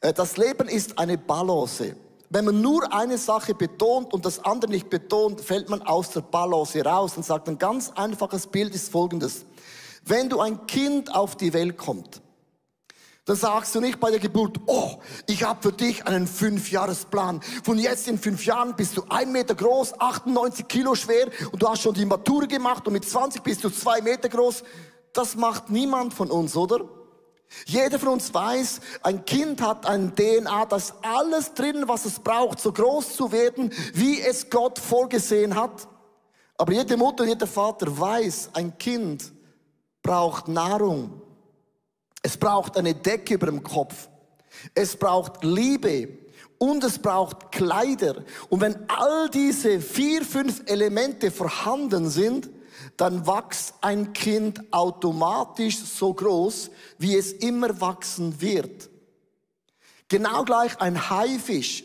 das 0.00 0.36
Leben 0.36 0.68
ist 0.68 0.98
eine 0.98 1.18
Balance. 1.18 1.94
Wenn 2.30 2.44
man 2.44 2.60
nur 2.62 2.92
eine 2.92 3.18
Sache 3.18 3.54
betont 3.54 4.14
und 4.14 4.24
das 4.24 4.44
andere 4.44 4.70
nicht 4.70 4.88
betont, 4.88 5.40
fällt 5.40 5.68
man 5.68 5.82
aus 5.82 6.10
der 6.10 6.20
Balance 6.20 6.82
raus 6.84 7.16
und 7.16 7.24
sagt, 7.24 7.48
ein 7.48 7.58
ganz 7.58 7.90
einfaches 7.96 8.46
Bild 8.46 8.74
ist 8.74 8.90
folgendes. 8.90 9.44
Wenn 10.04 10.28
du 10.28 10.40
ein 10.40 10.66
Kind 10.66 11.14
auf 11.14 11.36
die 11.36 11.52
Welt 11.52 11.76
kommt, 11.76 12.22
dann 13.26 13.36
sagst 13.36 13.74
du 13.74 13.80
nicht 13.80 14.00
bei 14.00 14.10
der 14.10 14.20
Geburt, 14.20 14.58
oh, 14.66 14.94
ich 15.26 15.42
habe 15.42 15.60
für 15.60 15.72
dich 15.72 16.06
einen 16.06 16.26
Fünfjahresplan. 16.26 17.42
Von 17.62 17.78
jetzt 17.78 18.08
in 18.08 18.18
fünf 18.18 18.46
Jahren 18.46 18.74
bist 18.76 18.96
du 18.96 19.02
ein 19.08 19.30
Meter 19.30 19.54
groß, 19.54 20.00
98 20.00 20.66
Kilo 20.66 20.94
schwer 20.94 21.28
und 21.52 21.60
du 21.60 21.68
hast 21.68 21.82
schon 21.82 21.94
die 21.94 22.06
Matura 22.06 22.46
gemacht 22.46 22.86
und 22.86 22.92
mit 22.92 23.04
20 23.08 23.42
bist 23.42 23.62
du 23.62 23.70
zwei 23.70 24.00
Meter 24.00 24.28
groß. 24.28 24.62
Das 25.12 25.36
macht 25.36 25.68
niemand 25.68 26.14
von 26.14 26.30
uns, 26.30 26.56
oder? 26.56 26.88
Jeder 27.66 27.98
von 27.98 28.10
uns 28.10 28.32
weiß, 28.32 28.80
ein 29.02 29.24
Kind 29.24 29.60
hat 29.60 29.86
ein 29.86 30.14
DNA, 30.14 30.66
das 30.66 30.94
alles 31.02 31.54
drin, 31.54 31.84
was 31.86 32.04
es 32.04 32.20
braucht, 32.20 32.60
so 32.60 32.72
groß 32.72 33.16
zu 33.16 33.32
werden, 33.32 33.72
wie 33.92 34.20
es 34.20 34.50
Gott 34.50 34.78
vorgesehen 34.78 35.56
hat. 35.56 35.88
Aber 36.56 36.72
jede 36.72 36.96
Mutter, 36.96 37.24
jeder 37.24 37.46
Vater 37.46 37.98
weiß, 37.98 38.50
ein 38.52 38.76
Kind 38.78 39.32
braucht 40.02 40.46
Nahrung. 40.46 41.22
Es 42.22 42.36
braucht 42.36 42.76
eine 42.76 42.94
Decke 42.94 43.34
über 43.34 43.46
dem 43.46 43.62
Kopf. 43.62 44.08
Es 44.74 44.96
braucht 44.96 45.42
Liebe 45.42 46.08
und 46.58 46.84
es 46.84 46.98
braucht 46.98 47.50
Kleider. 47.50 48.24
Und 48.48 48.60
wenn 48.60 48.76
all 48.88 49.30
diese 49.30 49.80
vier, 49.80 50.22
fünf 50.22 50.62
Elemente 50.66 51.30
vorhanden 51.30 52.08
sind, 52.08 52.50
dann 52.96 53.26
wächst 53.26 53.74
ein 53.80 54.12
Kind 54.12 54.72
automatisch 54.72 55.78
so 55.78 56.12
groß, 56.12 56.70
wie 56.98 57.16
es 57.16 57.32
immer 57.32 57.80
wachsen 57.80 58.40
wird. 58.40 58.88
Genau 60.08 60.44
gleich 60.44 60.80
ein 60.80 61.10
Haifisch. 61.10 61.84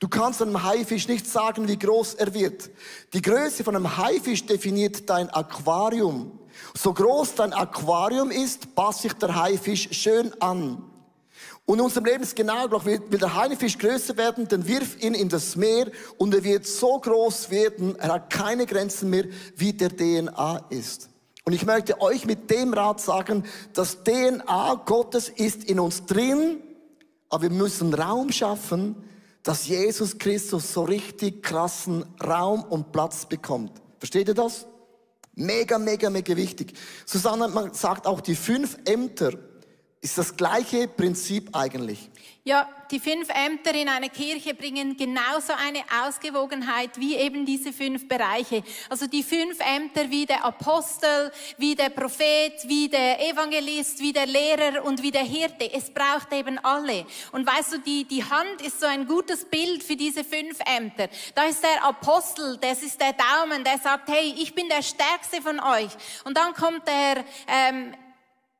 Du 0.00 0.08
kannst 0.08 0.40
einem 0.40 0.62
Haifisch 0.62 1.08
nicht 1.08 1.26
sagen, 1.26 1.66
wie 1.68 1.78
groß 1.78 2.14
er 2.14 2.32
wird. 2.32 2.70
Die 3.12 3.22
Größe 3.22 3.64
von 3.64 3.74
einem 3.74 3.96
Haifisch 3.96 4.46
definiert 4.46 5.10
dein 5.10 5.28
Aquarium. 5.30 6.38
So 6.74 6.92
groß 6.92 7.34
dein 7.34 7.52
Aquarium 7.52 8.30
ist, 8.30 8.74
passt 8.74 9.02
sich 9.02 9.12
der 9.14 9.34
Haifisch 9.34 9.88
schön 9.92 10.32
an. 10.40 10.87
Und 11.68 11.82
unserem 11.82 12.06
Leben 12.06 12.22
ist 12.22 12.34
genau 12.34 12.66
gleich, 12.66 12.86
will, 12.86 13.18
der 13.18 13.34
Haifisch 13.34 13.76
größer 13.76 14.16
werden, 14.16 14.48
dann 14.48 14.66
wirf 14.66 15.02
ihn 15.02 15.12
in 15.12 15.28
das 15.28 15.54
Meer 15.54 15.90
und 16.16 16.34
er 16.34 16.42
wird 16.42 16.66
so 16.66 16.98
groß 16.98 17.50
werden, 17.50 17.94
er 17.96 18.14
hat 18.14 18.30
keine 18.30 18.64
Grenzen 18.64 19.10
mehr, 19.10 19.26
wie 19.54 19.74
der 19.74 19.94
DNA 19.94 20.64
ist. 20.70 21.10
Und 21.44 21.52
ich 21.52 21.66
möchte 21.66 22.00
euch 22.00 22.24
mit 22.24 22.50
dem 22.50 22.72
Rat 22.72 23.02
sagen, 23.02 23.44
das 23.74 23.98
DNA 24.02 24.82
Gottes 24.86 25.28
ist 25.28 25.64
in 25.64 25.78
uns 25.78 26.06
drin, 26.06 26.62
aber 27.28 27.42
wir 27.42 27.50
müssen 27.50 27.92
Raum 27.92 28.32
schaffen, 28.32 28.96
dass 29.42 29.66
Jesus 29.66 30.16
Christus 30.16 30.72
so 30.72 30.84
richtig 30.84 31.42
krassen 31.42 32.06
Raum 32.26 32.64
und 32.64 32.92
Platz 32.92 33.26
bekommt. 33.26 33.72
Versteht 33.98 34.28
ihr 34.28 34.34
das? 34.34 34.64
Mega, 35.34 35.78
mega, 35.78 36.08
mega 36.08 36.34
wichtig. 36.34 36.72
Susanne, 37.04 37.70
sagt 37.74 38.06
auch, 38.06 38.22
die 38.22 38.36
fünf 38.36 38.78
Ämter 38.86 39.32
ist 40.00 40.16
das 40.16 40.36
gleiche 40.36 40.86
Prinzip 40.86 41.54
eigentlich. 41.56 42.08
Ja, 42.44 42.66
die 42.90 43.00
fünf 43.00 43.28
Ämter 43.28 43.74
in 43.74 43.88
einer 43.90 44.08
Kirche 44.08 44.54
bringen 44.54 44.96
genauso 44.96 45.52
eine 45.52 45.82
Ausgewogenheit 46.02 46.98
wie 46.98 47.16
eben 47.16 47.44
diese 47.44 47.74
fünf 47.74 48.08
Bereiche. 48.08 48.62
Also 48.88 49.06
die 49.06 49.22
fünf 49.22 49.58
Ämter 49.60 50.08
wie 50.08 50.24
der 50.24 50.44
Apostel, 50.44 51.30
wie 51.58 51.74
der 51.74 51.90
Prophet, 51.90 52.54
wie 52.66 52.88
der 52.88 53.20
Evangelist, 53.28 54.00
wie 54.00 54.14
der 54.14 54.24
Lehrer 54.24 54.82
und 54.84 55.02
wie 55.02 55.10
der 55.10 55.24
Hirte. 55.24 55.70
Es 55.70 55.90
braucht 55.90 56.32
eben 56.32 56.58
alle. 56.60 57.04
Und 57.32 57.46
weißt 57.46 57.74
du, 57.74 57.78
die, 57.80 58.04
die 58.04 58.24
Hand 58.24 58.62
ist 58.62 58.80
so 58.80 58.86
ein 58.86 59.06
gutes 59.06 59.44
Bild 59.44 59.82
für 59.82 59.96
diese 59.96 60.24
fünf 60.24 60.58
Ämter. 60.64 61.08
Da 61.34 61.42
ist 61.44 61.62
der 61.62 61.84
Apostel, 61.84 62.56
das 62.58 62.82
ist 62.82 62.98
der 62.98 63.12
Daumen, 63.12 63.62
der 63.62 63.78
sagt, 63.78 64.08
hey, 64.08 64.34
ich 64.38 64.54
bin 64.54 64.68
der 64.70 64.82
Stärkste 64.82 65.42
von 65.42 65.60
euch. 65.60 65.90
Und 66.24 66.38
dann 66.38 66.54
kommt 66.54 66.86
der, 66.88 67.24
ähm, 67.46 67.94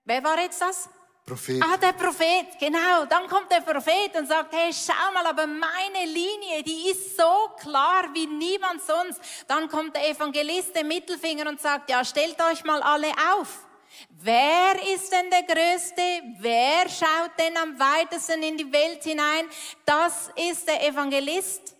wer 0.04 0.22
war 0.22 0.38
jetzt 0.42 0.60
das? 0.60 0.90
Prophet. 1.28 1.62
Ah, 1.62 1.76
der 1.76 1.92
Prophet, 1.92 2.58
genau. 2.58 3.04
Dann 3.08 3.26
kommt 3.28 3.50
der 3.50 3.60
Prophet 3.60 4.16
und 4.16 4.26
sagt, 4.26 4.54
hey, 4.54 4.70
schau 4.72 5.12
mal, 5.12 5.26
aber 5.26 5.46
meine 5.46 6.06
Linie, 6.06 6.62
die 6.64 6.90
ist 6.90 7.16
so 7.16 7.50
klar 7.60 8.08
wie 8.14 8.26
niemand 8.26 8.80
sonst. 8.82 9.20
Dann 9.46 9.68
kommt 9.68 9.94
der 9.94 10.08
Evangelist, 10.08 10.74
der 10.74 10.84
Mittelfinger 10.84 11.48
und 11.48 11.60
sagt, 11.60 11.90
ja, 11.90 12.02
stellt 12.04 12.40
euch 12.40 12.64
mal 12.64 12.82
alle 12.82 13.10
auf. 13.34 13.66
Wer 14.10 14.74
ist 14.94 15.12
denn 15.12 15.30
der 15.30 15.42
Größte? 15.42 16.02
Wer 16.38 16.88
schaut 16.88 17.38
denn 17.38 17.56
am 17.56 17.78
weitesten 17.78 18.42
in 18.42 18.56
die 18.56 18.72
Welt 18.72 19.02
hinein? 19.04 19.46
Das 19.84 20.30
ist 20.34 20.66
der 20.66 20.86
Evangelist. 20.86 21.74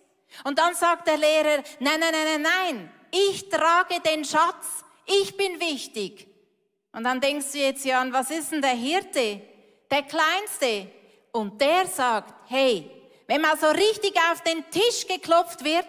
Und 0.45 0.59
dann 0.59 0.75
sagt 0.75 1.09
der 1.09 1.17
Lehrer, 1.17 1.62
nein, 1.81 2.00
nein, 2.00 2.12
nein, 2.12 2.43
nein, 2.43 2.43
nein, 2.43 2.93
ich 3.11 3.49
trage 3.49 4.00
den 4.00 4.25
Schatz, 4.25 4.85
ich 5.07 5.37
bin 5.37 5.59
wichtig. 5.59 6.27
Und 6.99 7.05
dann 7.05 7.21
denkst 7.21 7.52
du 7.52 7.59
jetzt, 7.59 7.85
ja, 7.85 8.02
und 8.02 8.12
was 8.12 8.28
ist 8.28 8.50
denn 8.50 8.61
der 8.61 8.73
Hirte? 8.73 9.40
Der 9.88 10.02
Kleinste. 10.02 10.90
Und 11.31 11.61
der 11.61 11.87
sagt, 11.87 12.35
hey, 12.49 12.90
wenn 13.28 13.40
mal 13.40 13.57
so 13.57 13.69
richtig 13.69 14.17
auf 14.33 14.43
den 14.43 14.64
Tisch 14.69 15.07
geklopft 15.07 15.62
wird, 15.62 15.87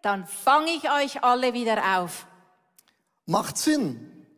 dann 0.00 0.28
fange 0.28 0.70
ich 0.70 0.88
euch 0.88 1.24
alle 1.24 1.54
wieder 1.54 1.98
auf. 1.98 2.28
Macht 3.26 3.58
Sinn. 3.58 4.28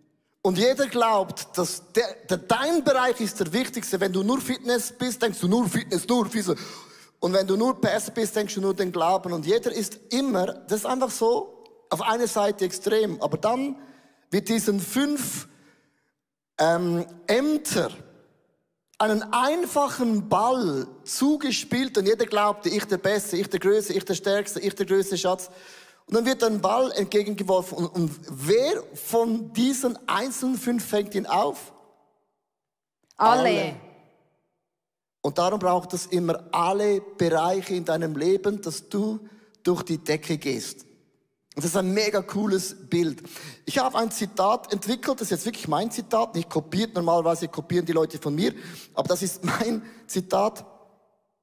Und 0.41 0.57
jeder 0.57 0.87
glaubt, 0.87 1.49
dass 1.59 1.83
der, 1.93 2.15
der, 2.31 2.39
dein 2.39 2.83
Bereich 2.83 3.21
ist 3.21 3.39
der 3.39 3.53
wichtigste. 3.53 4.01
Wenn 4.01 4.15
du 4.15 4.23
nur 4.23 4.41
Fitness 4.41 4.91
bist, 4.93 5.21
denkst 5.21 5.41
du 5.41 5.49
nur 5.49 5.69
Fitness, 5.69 6.09
nur 6.09 6.25
Fitness. 6.25 6.59
Und 7.21 7.35
wenn 7.35 7.47
du 7.47 7.59
nur 7.59 7.79
Pässe 7.79 8.11
bist, 8.11 8.35
denkst 8.35 8.55
du 8.55 8.63
nur 8.63 8.73
den 8.73 8.91
Glauben. 8.91 9.35
Und 9.35 9.45
jeder 9.45 9.71
ist 9.71 10.01
immer, 10.09 10.47
das 10.47 10.79
ist 10.79 10.87
einfach 10.87 11.11
so, 11.11 11.63
auf 11.91 12.01
einer 12.01 12.27
Seite 12.27 12.65
extrem. 12.65 13.21
Aber 13.21 13.37
dann 13.37 13.77
wird 14.31 14.49
diesen 14.49 14.81
fünf 14.81 15.47
ähm, 16.59 17.07
Ämter 17.27 17.91
einen 18.99 19.23
einfachen 19.33 20.29
Ball 20.29 20.87
zugespielt 21.05 21.99
und 21.99 22.07
jeder 22.07 22.25
glaubte, 22.25 22.69
ich 22.69 22.85
der 22.87 22.99
Beste, 22.99 23.37
ich 23.37 23.49
der 23.49 23.61
Größte, 23.61 23.93
ich 23.93 24.05
der 24.05 24.15
Stärkste, 24.15 24.61
ich 24.61 24.75
der 24.75 24.87
größte 24.87 25.19
Schatz. 25.19 25.51
Und 26.07 26.15
dann 26.15 26.25
wird 26.25 26.43
ein 26.45 26.61
Ball 26.61 26.93
entgegengeworfen 26.93 27.79
und, 27.79 27.87
und 27.89 28.11
wer 28.29 28.83
von 28.95 29.53
diesen 29.53 29.99
einzelnen 30.09 30.57
fünf 30.57 30.85
fängt 30.85 31.15
ihn 31.15 31.27
auf? 31.27 31.73
Alle. 33.17 33.41
alle. 33.41 33.77
Und 35.21 35.39
darum 35.39 35.59
braucht 35.59 35.93
es 35.93 36.07
immer 36.07 36.45
alle 36.53 37.01
Bereiche 37.01 37.75
in 37.75 37.85
deinem 37.85 38.17
Leben, 38.17 38.63
dass 38.63 38.89
du 38.89 39.19
durch 39.65 39.83
die 39.83 39.99
Decke 39.99 40.39
gehst. 40.39 40.87
Das 41.57 41.65
ist 41.65 41.77
ein 41.77 41.93
mega 41.93 42.23
cooles 42.23 42.77
Bild. 42.89 43.23
Ich 43.69 43.79
habe 43.79 43.99
ein 43.99 44.13
Zitat 44.13 44.73
entwickelt, 44.73 45.21
das 45.21 45.27
ist 45.27 45.31
jetzt 45.31 45.45
wirklich 45.45 45.67
mein 45.67 45.91
Zitat, 45.91 46.37
nicht 46.37 46.49
kopiert, 46.49 46.95
normalerweise 46.95 47.49
kopieren 47.49 47.85
die 47.85 47.93
Leute 47.93 48.17
von 48.17 48.33
mir, 48.33 48.55
aber 48.95 49.09
das 49.09 49.23
ist 49.23 49.45
mein 49.45 49.83
Zitat. 50.07 50.65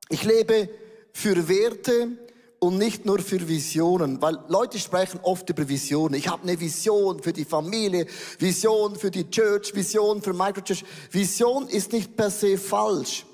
Ich 0.08 0.24
lebe 0.24 0.70
für 1.12 1.50
Werte 1.50 2.18
und 2.60 2.78
nicht 2.78 3.06
nur 3.06 3.20
für 3.20 3.46
Visionen, 3.46 4.22
weil 4.22 4.40
Leute 4.48 4.80
sprechen 4.80 5.20
oft 5.22 5.50
über 5.50 5.68
Visionen. 5.68 6.14
Ich 6.14 6.30
habe 6.30 6.44
eine 6.44 6.58
Vision 6.58 7.22
für 7.22 7.34
die 7.34 7.44
Familie, 7.44 8.08
Vision 8.40 8.96
für 8.96 9.12
die 9.12 9.30
Church, 9.30 9.76
Vision 9.76 10.22
für 10.22 10.32
Microchurch. 10.32 10.86
Vision 11.12 11.68
ist 11.68 11.92
nicht 11.92 12.16
per 12.16 12.30
se 12.30 12.58
falsch. 12.58 13.26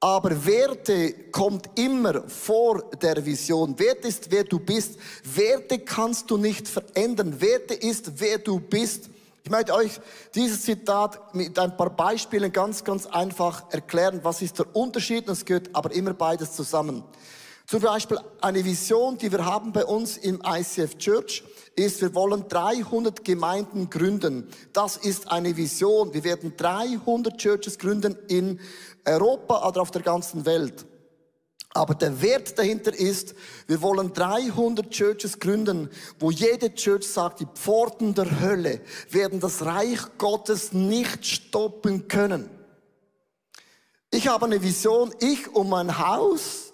Aber 0.00 0.46
Werte 0.46 1.12
kommt 1.32 1.70
immer 1.78 2.28
vor 2.28 2.90
der 3.02 3.24
Vision. 3.24 3.78
Wert 3.78 4.04
ist, 4.04 4.30
wer 4.30 4.44
du 4.44 4.60
bist. 4.60 4.96
Werte 5.24 5.80
kannst 5.80 6.30
du 6.30 6.36
nicht 6.36 6.68
verändern. 6.68 7.40
Werte 7.40 7.74
ist, 7.74 8.12
wer 8.20 8.38
du 8.38 8.60
bist. 8.60 9.08
Ich 9.08 9.18
Ich 9.48 9.50
möchte 9.50 9.72
euch 9.72 9.98
dieses 10.34 10.60
Zitat 10.60 11.34
mit 11.34 11.58
ein 11.58 11.74
paar 11.74 11.88
Beispielen 11.88 12.52
ganz, 12.52 12.84
ganz 12.84 13.06
einfach 13.06 13.64
erklären, 13.72 14.20
was 14.22 14.42
ist 14.42 14.58
der 14.58 14.76
Unterschied. 14.76 15.26
Es 15.26 15.42
gehört 15.42 15.70
aber 15.72 15.90
immer 15.92 16.12
beides 16.12 16.52
zusammen. 16.52 17.02
Zum 17.68 17.82
Beispiel 17.82 18.18
eine 18.40 18.64
Vision, 18.64 19.18
die 19.18 19.30
wir 19.30 19.44
haben 19.44 19.72
bei 19.72 19.84
uns 19.84 20.16
im 20.16 20.40
ICF 20.42 20.96
Church, 20.96 21.44
ist, 21.76 22.00
wir 22.00 22.14
wollen 22.14 22.48
300 22.48 23.22
Gemeinden 23.22 23.90
gründen. 23.90 24.48
Das 24.72 24.96
ist 24.96 25.30
eine 25.30 25.54
Vision. 25.54 26.14
Wir 26.14 26.24
werden 26.24 26.54
300 26.56 27.36
Churches 27.36 27.78
gründen 27.78 28.16
in 28.28 28.58
Europa 29.04 29.68
oder 29.68 29.82
auf 29.82 29.90
der 29.90 30.00
ganzen 30.00 30.46
Welt. 30.46 30.86
Aber 31.74 31.94
der 31.94 32.22
Wert 32.22 32.58
dahinter 32.58 32.98
ist, 32.98 33.34
wir 33.66 33.82
wollen 33.82 34.14
300 34.14 34.88
Churches 34.88 35.38
gründen, 35.38 35.90
wo 36.18 36.30
jede 36.30 36.74
Church 36.74 37.06
sagt, 37.06 37.40
die 37.40 37.48
Pforten 37.52 38.14
der 38.14 38.40
Hölle 38.40 38.80
werden 39.10 39.40
das 39.40 39.66
Reich 39.66 40.00
Gottes 40.16 40.72
nicht 40.72 41.26
stoppen 41.26 42.08
können. 42.08 42.48
Ich 44.10 44.26
habe 44.26 44.46
eine 44.46 44.62
Vision, 44.62 45.14
ich 45.20 45.54
und 45.54 45.68
mein 45.68 45.98
Haus, 45.98 46.67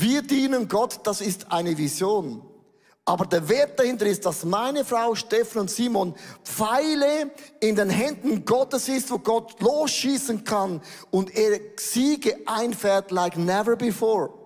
wir 0.00 0.22
dienen 0.22 0.68
Gott, 0.68 1.00
das 1.04 1.20
ist 1.20 1.50
eine 1.50 1.76
Vision. 1.76 2.42
Aber 3.04 3.24
der 3.24 3.48
Wert 3.48 3.78
dahinter 3.78 4.04
ist, 4.04 4.26
dass 4.26 4.44
meine 4.44 4.84
Frau 4.84 5.14
Stefan 5.14 5.62
und 5.62 5.70
Simon 5.70 6.14
Pfeile 6.44 7.30
in 7.58 7.74
den 7.74 7.88
Händen 7.88 8.44
Gottes 8.44 8.86
ist, 8.88 9.10
wo 9.10 9.18
Gott 9.18 9.58
losschießen 9.60 10.44
kann 10.44 10.82
und 11.10 11.34
er 11.34 11.58
Siege 11.76 12.36
einfährt 12.44 13.10
like 13.10 13.38
never 13.38 13.76
before. 13.76 14.37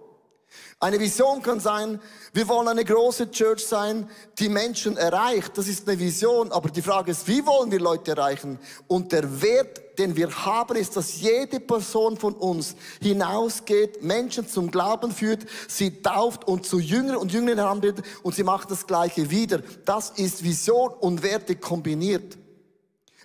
Eine 0.82 0.98
Vision 0.98 1.40
kann 1.42 1.60
sein, 1.60 2.00
wir 2.32 2.48
wollen 2.48 2.66
eine 2.66 2.84
große 2.84 3.30
Church 3.30 3.64
sein, 3.64 4.10
die 4.40 4.48
Menschen 4.48 4.96
erreicht. 4.96 5.56
Das 5.56 5.68
ist 5.68 5.88
eine 5.88 5.96
Vision. 5.96 6.50
Aber 6.50 6.70
die 6.70 6.82
Frage 6.82 7.12
ist, 7.12 7.28
wie 7.28 7.46
wollen 7.46 7.70
wir 7.70 7.78
Leute 7.78 8.10
erreichen? 8.10 8.58
Und 8.88 9.12
der 9.12 9.40
Wert, 9.40 9.96
den 10.00 10.16
wir 10.16 10.28
haben, 10.44 10.74
ist, 10.74 10.96
dass 10.96 11.20
jede 11.20 11.60
Person 11.60 12.16
von 12.16 12.34
uns 12.34 12.74
hinausgeht, 13.00 14.02
Menschen 14.02 14.48
zum 14.48 14.72
Glauben 14.72 15.12
führt, 15.12 15.46
sie 15.68 16.02
tauft 16.02 16.48
und 16.48 16.66
zu 16.66 16.80
Jüngern 16.80 17.14
und 17.14 17.32
Jüngern 17.32 17.58
heranbildet 17.58 18.04
und 18.24 18.34
sie 18.34 18.42
macht 18.42 18.68
das 18.72 18.84
Gleiche 18.84 19.30
wieder. 19.30 19.60
Das 19.84 20.10
ist 20.10 20.42
Vision 20.42 20.90
und 20.94 21.22
Werte 21.22 21.54
kombiniert. 21.54 22.36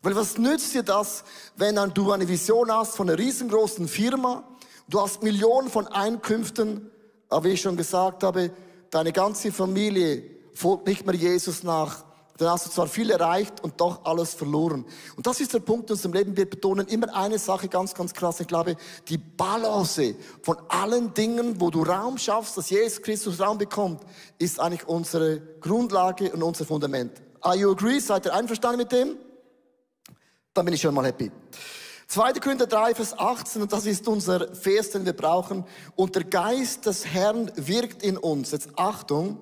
Weil 0.03 0.15
was 0.15 0.37
nützt 0.37 0.75
dir 0.75 0.83
das, 0.83 1.23
wenn 1.55 1.75
du 1.95 2.11
eine 2.11 2.27
Vision 2.27 2.71
hast 2.71 2.95
von 2.95 3.09
einer 3.09 3.17
riesengroßen 3.17 3.87
Firma, 3.87 4.43
du 4.87 5.01
hast 5.01 5.23
Millionen 5.23 5.71
von 5.71 5.87
Einkünften, 5.87 6.91
aber 7.29 7.45
wie 7.45 7.53
ich 7.53 7.61
schon 7.61 7.77
gesagt 7.77 8.23
habe, 8.23 8.51
deine 8.89 9.11
ganze 9.11 9.51
Familie 9.51 10.23
folgt 10.53 10.87
nicht 10.87 11.05
mehr 11.05 11.15
Jesus 11.15 11.63
nach. 11.63 12.03
Dann 12.37 12.51
hast 12.51 12.67
du 12.67 12.69
zwar 12.69 12.87
viel 12.87 13.09
erreicht 13.09 13.63
und 13.63 13.81
doch 13.81 14.05
alles 14.05 14.35
verloren. 14.35 14.85
Und 15.15 15.25
das 15.25 15.41
ist 15.41 15.55
der 15.55 15.59
Punkt 15.59 15.89
in 15.89 15.95
unserem 15.95 16.13
Leben. 16.13 16.37
Wir 16.37 16.47
betonen 16.47 16.87
immer 16.87 17.13
eine 17.15 17.39
Sache 17.39 17.67
ganz, 17.67 17.95
ganz 17.95 18.13
krass. 18.13 18.39
Ich 18.39 18.47
glaube, 18.47 18.75
die 19.07 19.17
Balance 19.17 20.15
von 20.43 20.57
allen 20.67 21.13
Dingen, 21.15 21.59
wo 21.59 21.71
du 21.71 21.81
Raum 21.81 22.19
schaffst, 22.19 22.55
dass 22.55 22.69
Jesus 22.69 23.01
Christus 23.01 23.39
Raum 23.39 23.57
bekommt, 23.57 24.01
ist 24.37 24.59
eigentlich 24.59 24.87
unsere 24.87 25.41
Grundlage 25.59 26.31
und 26.31 26.43
unser 26.43 26.65
Fundament. 26.65 27.13
Are 27.41 27.55
you 27.55 27.71
agree? 27.71 27.99
Seid 27.99 28.25
ihr 28.27 28.33
einverstanden 28.35 28.79
mit 28.79 28.91
dem? 28.91 29.17
Dann 30.53 30.65
bin 30.65 30.75
ich 30.75 30.81
schon 30.81 30.93
mal 30.93 31.05
happy. 31.05 31.31
2. 32.07 32.33
Korinther 32.33 32.67
3, 32.67 32.95
Vers 32.95 33.17
18, 33.17 33.63
und 33.63 33.73
das 33.73 33.85
ist 33.85 34.07
unser 34.07 34.55
Vers, 34.55 34.91
den 34.91 35.05
wir 35.05 35.13
brauchen. 35.13 35.65
Und 35.95 36.15
der 36.15 36.23
Geist 36.23 36.85
des 36.85 37.05
Herrn 37.05 37.51
wirkt 37.55 38.01
in 38.01 38.17
uns. 38.17 38.51
Jetzt 38.51 38.69
Achtung, 38.77 39.37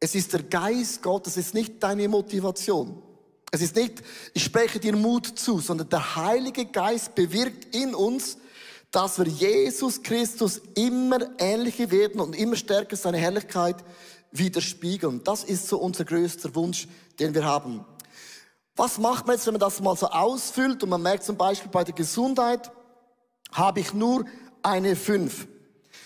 es 0.00 0.14
ist 0.14 0.32
der 0.32 0.42
Geist 0.42 1.02
Gottes, 1.02 1.36
es 1.36 1.48
ist 1.48 1.54
nicht 1.54 1.82
deine 1.82 2.08
Motivation. 2.08 3.02
Es 3.50 3.60
ist 3.60 3.76
nicht, 3.76 4.02
ich 4.32 4.42
spreche 4.42 4.80
dir 4.80 4.96
Mut 4.96 5.26
zu, 5.26 5.58
sondern 5.58 5.90
der 5.90 6.16
Heilige 6.16 6.64
Geist 6.64 7.14
bewirkt 7.14 7.74
in 7.74 7.94
uns, 7.94 8.38
dass 8.90 9.18
wir 9.18 9.26
Jesus 9.26 10.02
Christus 10.02 10.62
immer 10.74 11.18
ähnlicher 11.38 11.90
werden 11.90 12.20
und 12.20 12.34
immer 12.34 12.56
stärker 12.56 12.96
seine 12.96 13.18
Herrlichkeit 13.18 13.76
widerspiegeln. 14.32 15.22
Das 15.24 15.44
ist 15.44 15.68
so 15.68 15.78
unser 15.78 16.06
größter 16.06 16.54
Wunsch, 16.54 16.88
den 17.18 17.34
wir 17.34 17.44
haben. 17.44 17.84
Was 18.78 18.96
macht 18.96 19.26
man 19.26 19.34
jetzt, 19.34 19.44
wenn 19.44 19.54
man 19.54 19.60
das 19.60 19.80
mal 19.80 19.96
so 19.96 20.06
ausfüllt 20.06 20.84
und 20.84 20.90
man 20.90 21.02
merkt 21.02 21.24
zum 21.24 21.36
Beispiel 21.36 21.68
bei 21.68 21.82
der 21.82 21.94
Gesundheit, 21.94 22.70
habe 23.50 23.80
ich 23.80 23.92
nur 23.92 24.24
eine 24.62 24.94
5. 24.94 25.48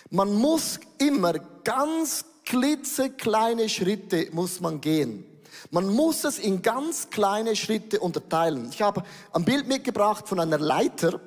Man 0.08 0.32
muss 0.32 0.80
immer 0.96 1.34
ganz 1.64 2.24
klitzekleine 2.46 3.68
Schritte 3.68 4.28
muss 4.32 4.61
man 4.61 4.80
gehen. 4.80 5.26
Man 5.70 5.87
muss 5.87 6.24
es 6.24 6.38
in 6.38 6.62
ganz 6.62 7.11
kleine 7.11 7.56
Schritte 7.56 8.00
unterteilen. 8.00 8.70
Ich 8.72 8.80
habe 8.80 9.04
ein 9.35 9.44
Bild 9.44 9.68
mitgebracht 9.68 10.26
von 10.26 10.40
einer 10.40 10.58
Leiter. 10.58 11.20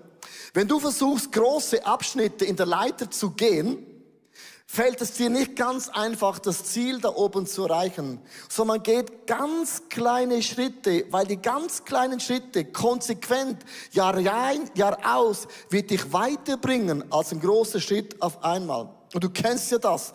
Wenn 0.56 0.68
du 0.68 0.80
versuchst, 0.80 1.32
große 1.32 1.86
Abschnitte 1.86 2.46
in 2.46 2.56
der 2.56 2.66
Leiter 2.66 3.12
zu 3.12 3.30
gehen, 3.30 3.86
fällt 4.76 5.00
es 5.00 5.14
dir 5.14 5.30
nicht 5.30 5.56
ganz 5.56 5.88
einfach, 5.88 6.38
das 6.38 6.66
Ziel 6.66 7.00
da 7.00 7.10
oben 7.10 7.48
zu 7.48 7.64
erreichen, 7.64 8.20
sondern 8.50 8.84
geht 8.84 9.26
ganz 9.26 9.84
kleine 9.90 10.44
Schritte, 10.44 11.06
weil 11.12 11.26
die 11.26 11.42
ganz 11.42 11.86
kleinen 11.86 12.20
Schritte 12.20 12.66
konsequent 12.66 13.64
Jahr 13.92 14.16
ein, 14.16 14.70
Jahr 14.76 14.98
aus 15.06 15.48
wird 15.70 15.92
dich 15.92 16.12
weiterbringen 16.12 17.10
als 17.10 17.32
ein 17.32 17.40
großer 17.40 17.80
Schritt 17.80 18.22
auf 18.22 18.44
einmal. 18.44 18.90
Und 19.14 19.24
du 19.24 19.30
kennst 19.30 19.72
ja 19.72 19.78
das. 19.78 20.14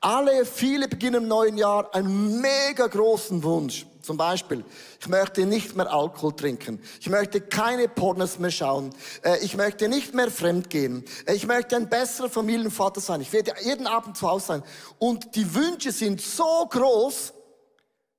Alle, 0.00 0.46
viele 0.46 0.86
beginnen 0.86 1.24
im 1.24 1.28
neuen 1.28 1.58
Jahr 1.58 1.92
einen 1.92 2.40
mega 2.40 2.86
großen 2.86 3.42
Wunsch. 3.42 3.86
Zum 4.06 4.16
Beispiel, 4.16 4.64
ich 5.00 5.08
möchte 5.08 5.44
nicht 5.46 5.74
mehr 5.74 5.92
Alkohol 5.92 6.32
trinken. 6.36 6.80
Ich 7.00 7.10
möchte 7.10 7.40
keine 7.40 7.88
Pornos 7.88 8.38
mehr 8.38 8.52
schauen. 8.52 8.94
Äh, 9.22 9.44
ich 9.44 9.56
möchte 9.56 9.88
nicht 9.88 10.14
mehr 10.14 10.30
fremd 10.30 10.70
gehen. 10.70 11.04
Äh, 11.26 11.34
ich 11.34 11.44
möchte 11.44 11.74
ein 11.74 11.88
besserer 11.88 12.30
Familienvater 12.30 13.00
sein. 13.00 13.20
Ich 13.20 13.32
werde 13.32 13.52
jeden 13.64 13.88
Abend 13.88 14.16
zu 14.16 14.30
Hause 14.30 14.46
sein. 14.46 14.62
Und 15.00 15.34
die 15.34 15.52
Wünsche 15.52 15.90
sind 15.90 16.20
so 16.20 16.68
groß, 16.70 17.34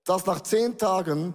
dass 0.03 0.25
nach 0.25 0.41
zehn 0.41 0.77
Tagen 0.77 1.33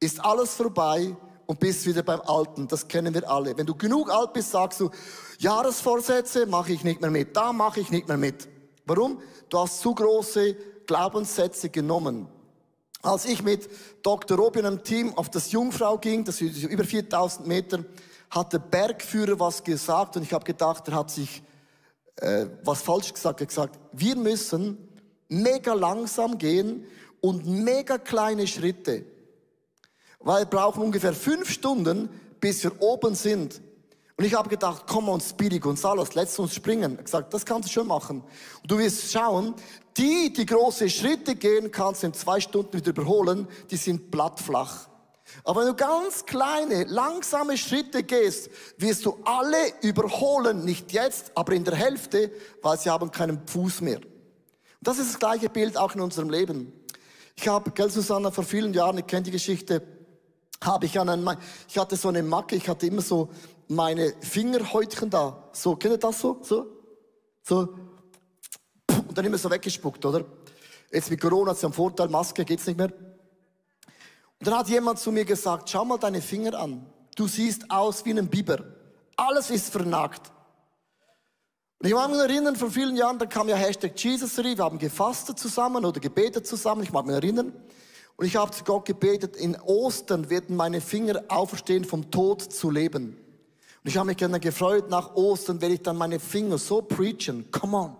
ist 0.00 0.24
alles 0.24 0.54
vorbei 0.54 1.16
und 1.46 1.60
bist 1.60 1.86
wieder 1.86 2.02
beim 2.02 2.20
Alten. 2.22 2.66
Das 2.66 2.88
kennen 2.88 3.14
wir 3.14 3.30
alle. 3.30 3.56
Wenn 3.56 3.66
du 3.66 3.76
genug 3.76 4.10
alt 4.10 4.32
bist, 4.32 4.50
sagst 4.50 4.80
du, 4.80 4.90
Jahresvorsätze 5.38 6.46
mache 6.46 6.72
ich 6.72 6.82
nicht 6.82 7.00
mehr 7.00 7.10
mit. 7.10 7.36
Da 7.36 7.52
mache 7.52 7.78
ich 7.78 7.92
nicht 7.92 8.08
mehr 8.08 8.16
mit. 8.16 8.48
Warum? 8.86 9.22
Du 9.48 9.60
hast 9.60 9.78
zu 9.78 9.94
große 9.94 10.56
Glaubenssätze 10.84 11.68
genommen. 11.68 12.26
Als 13.02 13.26
ich 13.26 13.42
mit 13.42 13.68
Dr. 14.02 14.36
Robin 14.36 14.64
im 14.64 14.82
Team 14.82 15.14
auf 15.14 15.30
das 15.30 15.52
Jungfrau 15.52 15.98
ging, 15.98 16.24
das 16.24 16.40
ist 16.40 16.64
über 16.64 16.84
4000 16.84 17.46
Meter, 17.46 17.84
hat 18.30 18.52
der 18.52 18.58
Bergführer 18.58 19.38
was 19.38 19.62
gesagt 19.62 20.16
und 20.16 20.22
ich 20.22 20.32
habe 20.32 20.44
gedacht, 20.44 20.88
er 20.88 20.94
hat 20.94 21.10
sich 21.10 21.42
äh, 22.16 22.46
was 22.64 22.82
falsch 22.82 23.12
gesagt. 23.12 23.40
Er 23.40 23.44
hat 23.44 23.48
gesagt, 23.48 23.78
wir 23.92 24.16
müssen 24.16 24.88
mega 25.28 25.74
langsam 25.74 26.38
gehen 26.38 26.84
und 27.20 27.46
mega 27.46 27.98
kleine 27.98 28.46
Schritte. 28.46 29.04
Weil 30.18 30.42
wir 30.42 30.46
brauchen 30.46 30.82
ungefähr 30.82 31.12
fünf 31.12 31.50
Stunden, 31.50 32.08
bis 32.40 32.64
wir 32.64 32.82
oben 32.82 33.14
sind. 33.14 33.60
Und 34.18 34.24
ich 34.24 34.34
habe 34.34 34.48
gedacht, 34.48 34.82
komm 34.88 35.08
on, 35.08 35.20
Speedy 35.20 35.60
Gonzales, 35.60 36.16
let's 36.16 36.36
uns 36.40 36.52
springen. 36.52 36.96
Ich 36.98 37.04
gesagt, 37.04 37.32
das 37.32 37.46
kannst 37.46 37.68
du 37.68 37.72
schon 37.72 37.86
machen. 37.86 38.24
Und 38.62 38.70
du 38.70 38.76
wirst 38.76 39.12
schauen, 39.12 39.54
die, 39.96 40.32
die 40.32 40.44
große 40.44 40.90
Schritte 40.90 41.36
gehen, 41.36 41.70
kannst 41.70 42.02
du 42.02 42.08
in 42.08 42.14
zwei 42.14 42.40
Stunden 42.40 42.72
wieder 42.72 42.90
überholen, 42.90 43.46
die 43.70 43.76
sind 43.76 44.10
plattflach. 44.10 44.88
Aber 45.44 45.60
wenn 45.60 45.68
du 45.68 45.74
ganz 45.74 46.26
kleine, 46.26 46.82
langsame 46.84 47.56
Schritte 47.56 48.02
gehst, 48.02 48.50
wirst 48.76 49.06
du 49.06 49.18
alle 49.24 49.56
überholen, 49.82 50.64
nicht 50.64 50.92
jetzt, 50.92 51.30
aber 51.36 51.52
in 51.52 51.62
der 51.62 51.76
Hälfte, 51.76 52.32
weil 52.60 52.76
sie 52.76 52.90
haben 52.90 53.12
keinen 53.12 53.46
Fuß 53.46 53.82
mehr. 53.82 53.98
Und 53.98 54.08
das 54.80 54.98
ist 54.98 55.10
das 55.10 55.18
gleiche 55.20 55.48
Bild 55.48 55.76
auch 55.76 55.94
in 55.94 56.00
unserem 56.00 56.30
Leben. 56.30 56.72
Ich 57.36 57.46
habe, 57.46 57.70
gell, 57.70 57.88
Susanna, 57.88 58.32
vor 58.32 58.42
vielen 58.42 58.74
Jahren, 58.74 58.98
ich 58.98 59.06
kenne 59.06 59.22
die 59.22 59.30
Geschichte, 59.30 59.80
habe 60.60 60.86
ich 60.86 60.98
an 60.98 61.08
einen, 61.08 61.38
ich 61.68 61.78
hatte 61.78 61.94
so 61.94 62.08
eine 62.08 62.24
Macke, 62.24 62.56
ich 62.56 62.68
hatte 62.68 62.88
immer 62.88 63.02
so 63.02 63.30
meine 63.68 64.14
Fingerhäutchen 64.20 65.10
da. 65.10 65.48
So, 65.52 65.76
kennt 65.76 65.94
ihr 65.94 65.98
das 65.98 66.20
so? 66.20 66.38
So? 66.42 66.66
So. 67.42 67.74
Und 68.88 69.16
dann 69.16 69.24
immer 69.24 69.38
so 69.38 69.50
weggespuckt, 69.50 70.04
oder? 70.04 70.24
Jetzt 70.90 71.10
mit 71.10 71.20
Corona 71.20 71.52
ist 71.52 71.62
ja 71.62 71.68
ein 71.68 71.72
Vorteil, 71.72 72.08
Maske 72.08 72.44
geht's 72.44 72.66
nicht 72.66 72.78
mehr. 72.78 72.92
Und 74.40 74.46
dann 74.46 74.56
hat 74.56 74.68
jemand 74.68 74.98
zu 74.98 75.12
mir 75.12 75.24
gesagt, 75.24 75.68
schau 75.68 75.84
mal 75.84 75.98
deine 75.98 76.22
Finger 76.22 76.58
an. 76.58 76.86
Du 77.16 77.26
siehst 77.26 77.70
aus 77.70 78.04
wie 78.04 78.10
ein 78.10 78.28
Biber. 78.28 78.64
Alles 79.16 79.50
ist 79.50 79.70
vernagt. 79.70 80.30
Und 81.80 81.88
ich 81.88 81.94
mag 81.94 82.10
mich 82.10 82.18
erinnern, 82.18 82.56
vor 82.56 82.70
vielen 82.70 82.96
Jahren, 82.96 83.18
da 83.18 83.26
kam 83.26 83.48
ja 83.48 83.56
Hashtag 83.56 83.92
Jesusery, 83.96 84.56
wir 84.56 84.64
haben 84.64 84.78
gefastet 84.78 85.38
zusammen 85.38 85.84
oder 85.84 86.00
gebetet 86.00 86.46
zusammen, 86.46 86.82
ich 86.82 86.92
mag 86.92 87.06
mich 87.06 87.14
erinnern. 87.14 87.52
Und 88.16 88.26
ich 88.26 88.34
habe 88.34 88.50
zu 88.50 88.64
Gott 88.64 88.84
gebetet, 88.84 89.36
in 89.36 89.54
Ostern 89.60 90.28
werden 90.28 90.56
meine 90.56 90.80
Finger 90.80 91.22
auferstehen, 91.28 91.84
vom 91.84 92.10
Tod 92.10 92.42
zu 92.42 92.70
leben. 92.70 93.16
Und 93.82 93.90
ich 93.90 93.96
habe 93.96 94.06
mich 94.06 94.16
gerne 94.16 94.40
gefreut, 94.40 94.90
nach 94.90 95.14
Ostern 95.14 95.60
werde 95.60 95.74
ich 95.74 95.82
dann 95.82 95.96
meine 95.96 96.18
Finger 96.18 96.58
so 96.58 96.82
preachen. 96.82 97.50
Come 97.50 97.76
on. 97.76 97.96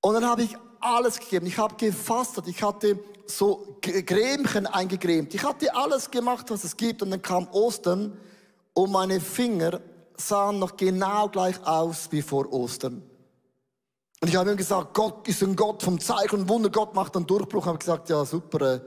Und 0.00 0.14
dann 0.14 0.26
habe 0.26 0.42
ich 0.42 0.56
alles 0.80 1.18
gegeben. 1.20 1.46
Ich 1.46 1.58
habe 1.58 1.76
gefastet. 1.76 2.48
Ich 2.48 2.62
hatte 2.62 2.98
so 3.26 3.78
Grämchen 3.80 4.66
eingecremt. 4.66 5.34
Ich 5.34 5.42
hatte 5.42 5.74
alles 5.74 6.10
gemacht, 6.10 6.50
was 6.50 6.64
es 6.64 6.76
gibt. 6.76 7.02
Und 7.02 7.10
dann 7.10 7.22
kam 7.22 7.48
Ostern 7.52 8.18
und 8.74 8.90
meine 8.90 9.20
Finger 9.20 9.80
sahen 10.16 10.58
noch 10.58 10.76
genau 10.76 11.28
gleich 11.28 11.64
aus 11.64 12.08
wie 12.10 12.22
vor 12.22 12.52
Ostern. 12.52 13.02
Und 14.20 14.28
ich 14.28 14.36
habe 14.36 14.50
ihm 14.50 14.56
gesagt, 14.56 14.94
Gott 14.94 15.26
ist 15.26 15.42
ein 15.42 15.56
Gott 15.56 15.82
vom 15.82 16.00
Zeichen 16.00 16.42
und 16.42 16.48
Wunder. 16.48 16.70
Gott 16.70 16.94
macht 16.94 17.16
einen 17.16 17.26
Durchbruch. 17.26 17.62
Ich 17.62 17.66
habe 17.66 17.78
gesagt, 17.78 18.08
ja 18.08 18.24
super, 18.24 18.74
äh, 18.74 18.80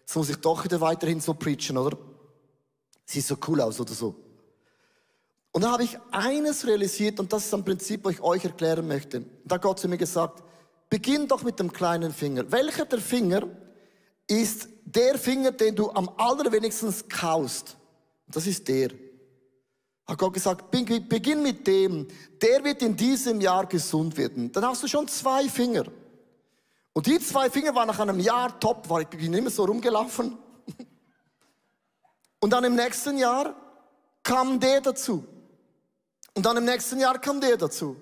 jetzt 0.00 0.16
muss 0.16 0.30
ich 0.30 0.36
doch 0.36 0.64
wieder 0.64 0.80
weiterhin 0.80 1.20
so 1.20 1.34
preachen, 1.34 1.76
oder? 1.76 1.96
Sieht 3.10 3.26
so 3.26 3.36
cool 3.48 3.60
aus 3.60 3.80
oder 3.80 3.92
so. 3.92 4.14
Und 5.50 5.64
dann 5.64 5.72
habe 5.72 5.82
ich 5.82 5.98
eines 6.12 6.64
realisiert 6.64 7.18
und 7.18 7.32
das 7.32 7.44
ist 7.44 7.52
ein 7.52 7.64
Prinzip, 7.64 8.04
was 8.04 8.12
ich 8.12 8.20
euch 8.20 8.44
erklären 8.44 8.86
möchte. 8.86 9.24
Da 9.44 9.56
hat 9.56 9.62
Gott 9.62 9.80
zu 9.80 9.88
mir 9.88 9.98
gesagt, 9.98 10.44
beginn 10.88 11.26
doch 11.26 11.42
mit 11.42 11.58
dem 11.58 11.72
kleinen 11.72 12.12
Finger. 12.12 12.52
Welcher 12.52 12.84
der 12.84 13.00
Finger 13.00 13.48
ist 14.28 14.68
der 14.84 15.18
Finger, 15.18 15.50
den 15.50 15.74
du 15.74 15.90
am 15.90 16.08
allerwenigsten 16.18 16.94
kaust? 17.08 17.76
Das 18.28 18.46
ist 18.46 18.68
der. 18.68 18.90
Hat 20.06 20.16
Gott 20.16 20.34
gesagt, 20.34 20.70
beginn 20.70 21.42
mit 21.42 21.66
dem. 21.66 22.06
Der 22.40 22.62
wird 22.62 22.80
in 22.82 22.94
diesem 22.94 23.40
Jahr 23.40 23.66
gesund 23.66 24.16
werden. 24.16 24.52
Dann 24.52 24.64
hast 24.64 24.84
du 24.84 24.86
schon 24.86 25.08
zwei 25.08 25.48
Finger. 25.48 25.82
Und 26.92 27.06
die 27.08 27.18
zwei 27.18 27.50
Finger 27.50 27.74
waren 27.74 27.88
nach 27.88 27.98
einem 27.98 28.20
Jahr 28.20 28.60
top, 28.60 28.88
weil 28.88 29.02
ich 29.02 29.08
bin 29.08 29.34
immer 29.34 29.50
so 29.50 29.64
rumgelaufen. 29.64 30.38
Und 32.40 32.50
dann 32.50 32.64
im 32.64 32.74
nächsten 32.74 33.18
Jahr 33.18 33.54
kam 34.22 34.58
der 34.58 34.80
dazu. 34.80 35.24
Und 36.34 36.46
dann 36.46 36.56
im 36.56 36.64
nächsten 36.64 36.98
Jahr 36.98 37.18
kam 37.18 37.40
der 37.40 37.56
dazu. 37.56 37.96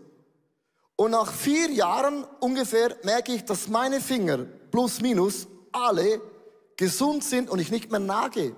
Und 0.96 1.12
nach 1.12 1.32
vier 1.32 1.70
Jahren 1.70 2.24
ungefähr 2.40 2.96
merke 3.02 3.32
ich, 3.32 3.44
dass 3.44 3.68
meine 3.68 4.00
Finger 4.00 4.38
plus 4.70 5.00
minus 5.00 5.46
alle 5.72 6.20
gesund 6.76 7.24
sind 7.24 7.50
und 7.50 7.58
ich 7.58 7.70
nicht 7.70 7.90
mehr 7.90 8.00
nage. 8.00 8.54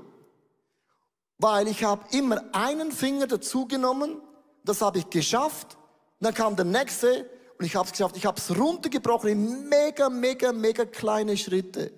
Weil 1.38 1.68
ich 1.68 1.84
habe 1.84 2.04
immer 2.16 2.42
einen 2.52 2.92
Finger 2.92 3.26
dazugenommen, 3.26 4.20
das 4.64 4.82
habe 4.82 4.98
ich 4.98 5.08
geschafft. 5.08 5.78
Dann 6.20 6.34
kam 6.34 6.56
der 6.56 6.66
nächste 6.66 7.28
und 7.58 7.64
ich 7.64 7.76
habe 7.76 7.86
es 7.86 7.92
geschafft. 7.92 8.16
Ich 8.16 8.26
habe 8.26 8.38
es 8.38 8.56
runtergebrochen 8.56 9.30
in 9.30 9.68
mega, 9.68 10.10
mega, 10.10 10.52
mega 10.52 10.84
kleine 10.84 11.36
Schritte. 11.36 11.92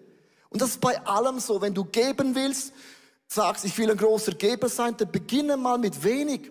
Und 0.51 0.63
das 0.63 0.71
ist 0.71 0.81
bei 0.81 1.05
allem 1.07 1.41
so. 1.41 1.61
Wenn 1.61 1.75
du 1.75 1.85
geben 1.85 2.35
willst, 2.35 2.73
sagst, 3.33 3.65
ich 3.65 3.77
will 3.79 3.91
ein 3.91 3.97
großer 3.97 4.33
Geber 4.33 4.69
sein, 4.69 4.97
dann 4.97 5.11
beginne 5.11 5.57
mal 5.57 5.79
mit 5.79 6.03
wenig. 6.03 6.51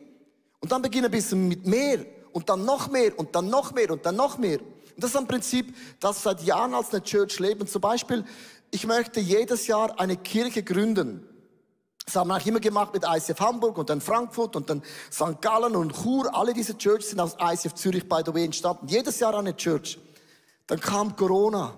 Und 0.60 0.72
dann 0.72 0.82
beginne 0.82 1.08
ein 1.08 1.12
bisschen 1.12 1.48
mit 1.48 1.65
mehr. 1.65 2.06
Und 2.34 2.50
dann 2.50 2.65
noch 2.65 2.89
mehr 2.89 3.17
und 3.17 3.36
dann 3.36 3.50
noch 3.50 3.74
mehr 3.74 3.91
und 3.91 4.06
dann 4.06 4.15
noch 4.15 4.38
mehr. 4.38 4.60
Und 4.60 5.04
das 5.04 5.12
ist 5.12 5.20
im 5.20 5.28
Prinzip, 5.28 5.76
das 6.00 6.24
seit 6.24 6.41
Jahren 6.44 6.74
als 6.74 6.91
eine 6.91 7.04
Church 7.04 7.39
leben. 7.39 7.67
Zum 7.67 7.82
Beispiel, 7.82 8.24
ich 8.72 8.88
möchte 8.88 9.20
jedes 9.20 9.67
Jahr 9.67 10.00
eine 10.00 10.15
Kirche 10.15 10.63
gründen. 10.63 11.28
Das 12.06 12.15
haben 12.15 12.30
wir 12.30 12.36
eigentlich 12.36 12.48
immer 12.48 12.60
gemacht 12.60 12.94
mit 12.94 13.04
ICF 13.06 13.39
Hamburg 13.39 13.78
und 13.78 13.89
dann 13.89 14.02
Frankfurt 14.02 14.56
und 14.56 14.70
dann 14.70 14.82
St. 15.12 15.41
Gallen 15.41 15.76
und 15.76 15.94
Chur. 15.94 16.34
Alle 16.34 16.54
diese 16.54 16.78
Churches 16.78 17.12
sind 17.12 17.20
aus 17.20 17.36
ICF 17.39 17.74
Zürich, 17.76 18.08
by 18.08 18.22
the 18.26 18.34
way, 18.34 18.46
entstanden. 18.46 18.88
Jedes 18.88 19.20
Jahr 19.20 19.38
eine 19.38 19.56
Church. 19.56 20.00
Dann 20.67 20.80
kam 20.80 21.15
Corona. 21.15 21.78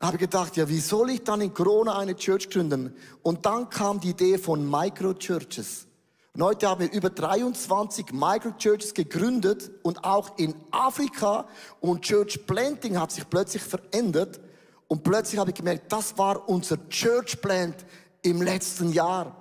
Habe 0.00 0.16
gedacht, 0.16 0.56
ja, 0.56 0.68
wie 0.68 0.78
soll 0.78 1.10
ich 1.10 1.24
dann 1.24 1.40
in 1.40 1.52
Corona 1.52 1.98
eine 1.98 2.14
Church 2.14 2.48
gründen? 2.48 2.94
Und 3.22 3.44
dann 3.44 3.68
kam 3.68 3.98
die 3.98 4.10
Idee 4.10 4.38
von 4.38 4.68
Microchurches. 4.68 5.86
Und 6.34 6.44
heute 6.44 6.68
haben 6.68 6.82
wir 6.82 6.92
über 6.92 7.10
23 7.10 8.12
Microchurches 8.12 8.94
gegründet 8.94 9.72
und 9.82 10.04
auch 10.04 10.38
in 10.38 10.54
Afrika. 10.70 11.48
Und 11.80 12.02
Church 12.02 12.46
Planting 12.46 12.98
hat 13.00 13.10
sich 13.10 13.28
plötzlich 13.28 13.62
verändert. 13.62 14.38
Und 14.86 15.02
plötzlich 15.02 15.40
habe 15.40 15.50
ich 15.50 15.56
gemerkt, 15.56 15.90
das 15.90 16.16
war 16.16 16.48
unser 16.48 16.88
Church 16.88 17.40
Plant 17.40 17.84
im 18.22 18.40
letzten 18.40 18.92
Jahr. 18.92 19.34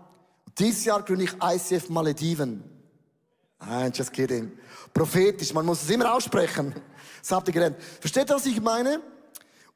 Dieses 0.58 0.86
Jahr 0.86 1.04
gründe 1.04 1.26
ich 1.26 1.36
ICF 1.40 1.90
Malediven. 1.90 2.64
Nein, 3.60 3.92
just 3.94 4.12
kidding. 4.12 4.52
Prophetisch, 4.92 5.54
man 5.54 5.68
muss 5.68 5.84
es 5.84 5.90
immer 5.92 6.14
aussprechen. 6.14 6.74
Das 7.22 7.32
habt 7.32 7.48
ihr 7.48 7.54
gelernt. 7.54 7.78
Versteht 8.00 8.30
ihr, 8.30 8.36
was 8.36 8.46
ich 8.48 8.60
meine? 8.60 9.02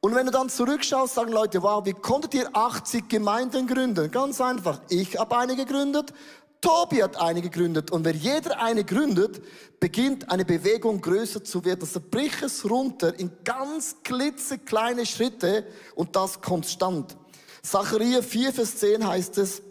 Und 0.04 0.16
wenn 0.16 0.26
du 0.26 0.32
dann 0.32 0.48
zurückschaust, 0.48 1.14
sagen 1.14 1.30
Leute, 1.30 1.62
wow, 1.62 1.86
wie 1.86 1.92
konntet 1.92 2.34
ihr 2.34 2.50
80 2.52 3.08
Gemeinden 3.08 3.68
gründen? 3.68 4.10
Ganz 4.10 4.40
einfach. 4.40 4.80
Ich 4.88 5.16
habe 5.16 5.38
eine 5.38 5.54
gegründet, 5.54 6.12
Tobi 6.60 7.04
hat 7.04 7.20
eine 7.20 7.40
gegründet. 7.40 7.92
Und 7.92 8.04
wenn 8.04 8.18
jeder 8.18 8.60
eine 8.60 8.84
gründet, 8.84 9.40
beginnt 9.78 10.28
eine 10.28 10.44
Bewegung 10.44 11.00
größer 11.00 11.44
zu 11.44 11.64
werden. 11.64 11.82
Also 11.82 12.00
brich 12.00 12.42
es 12.42 12.68
runter 12.68 13.16
in 13.16 13.30
ganz 13.44 13.96
klitzekleine 14.02 15.06
Schritte 15.06 15.66
und 15.94 16.16
das 16.16 16.40
konstant. 16.40 17.16
Zachariah 17.62 18.22
4, 18.22 18.52
Vers 18.52 18.78
10 18.78 19.06
heißt 19.06 19.38
es, 19.38 19.62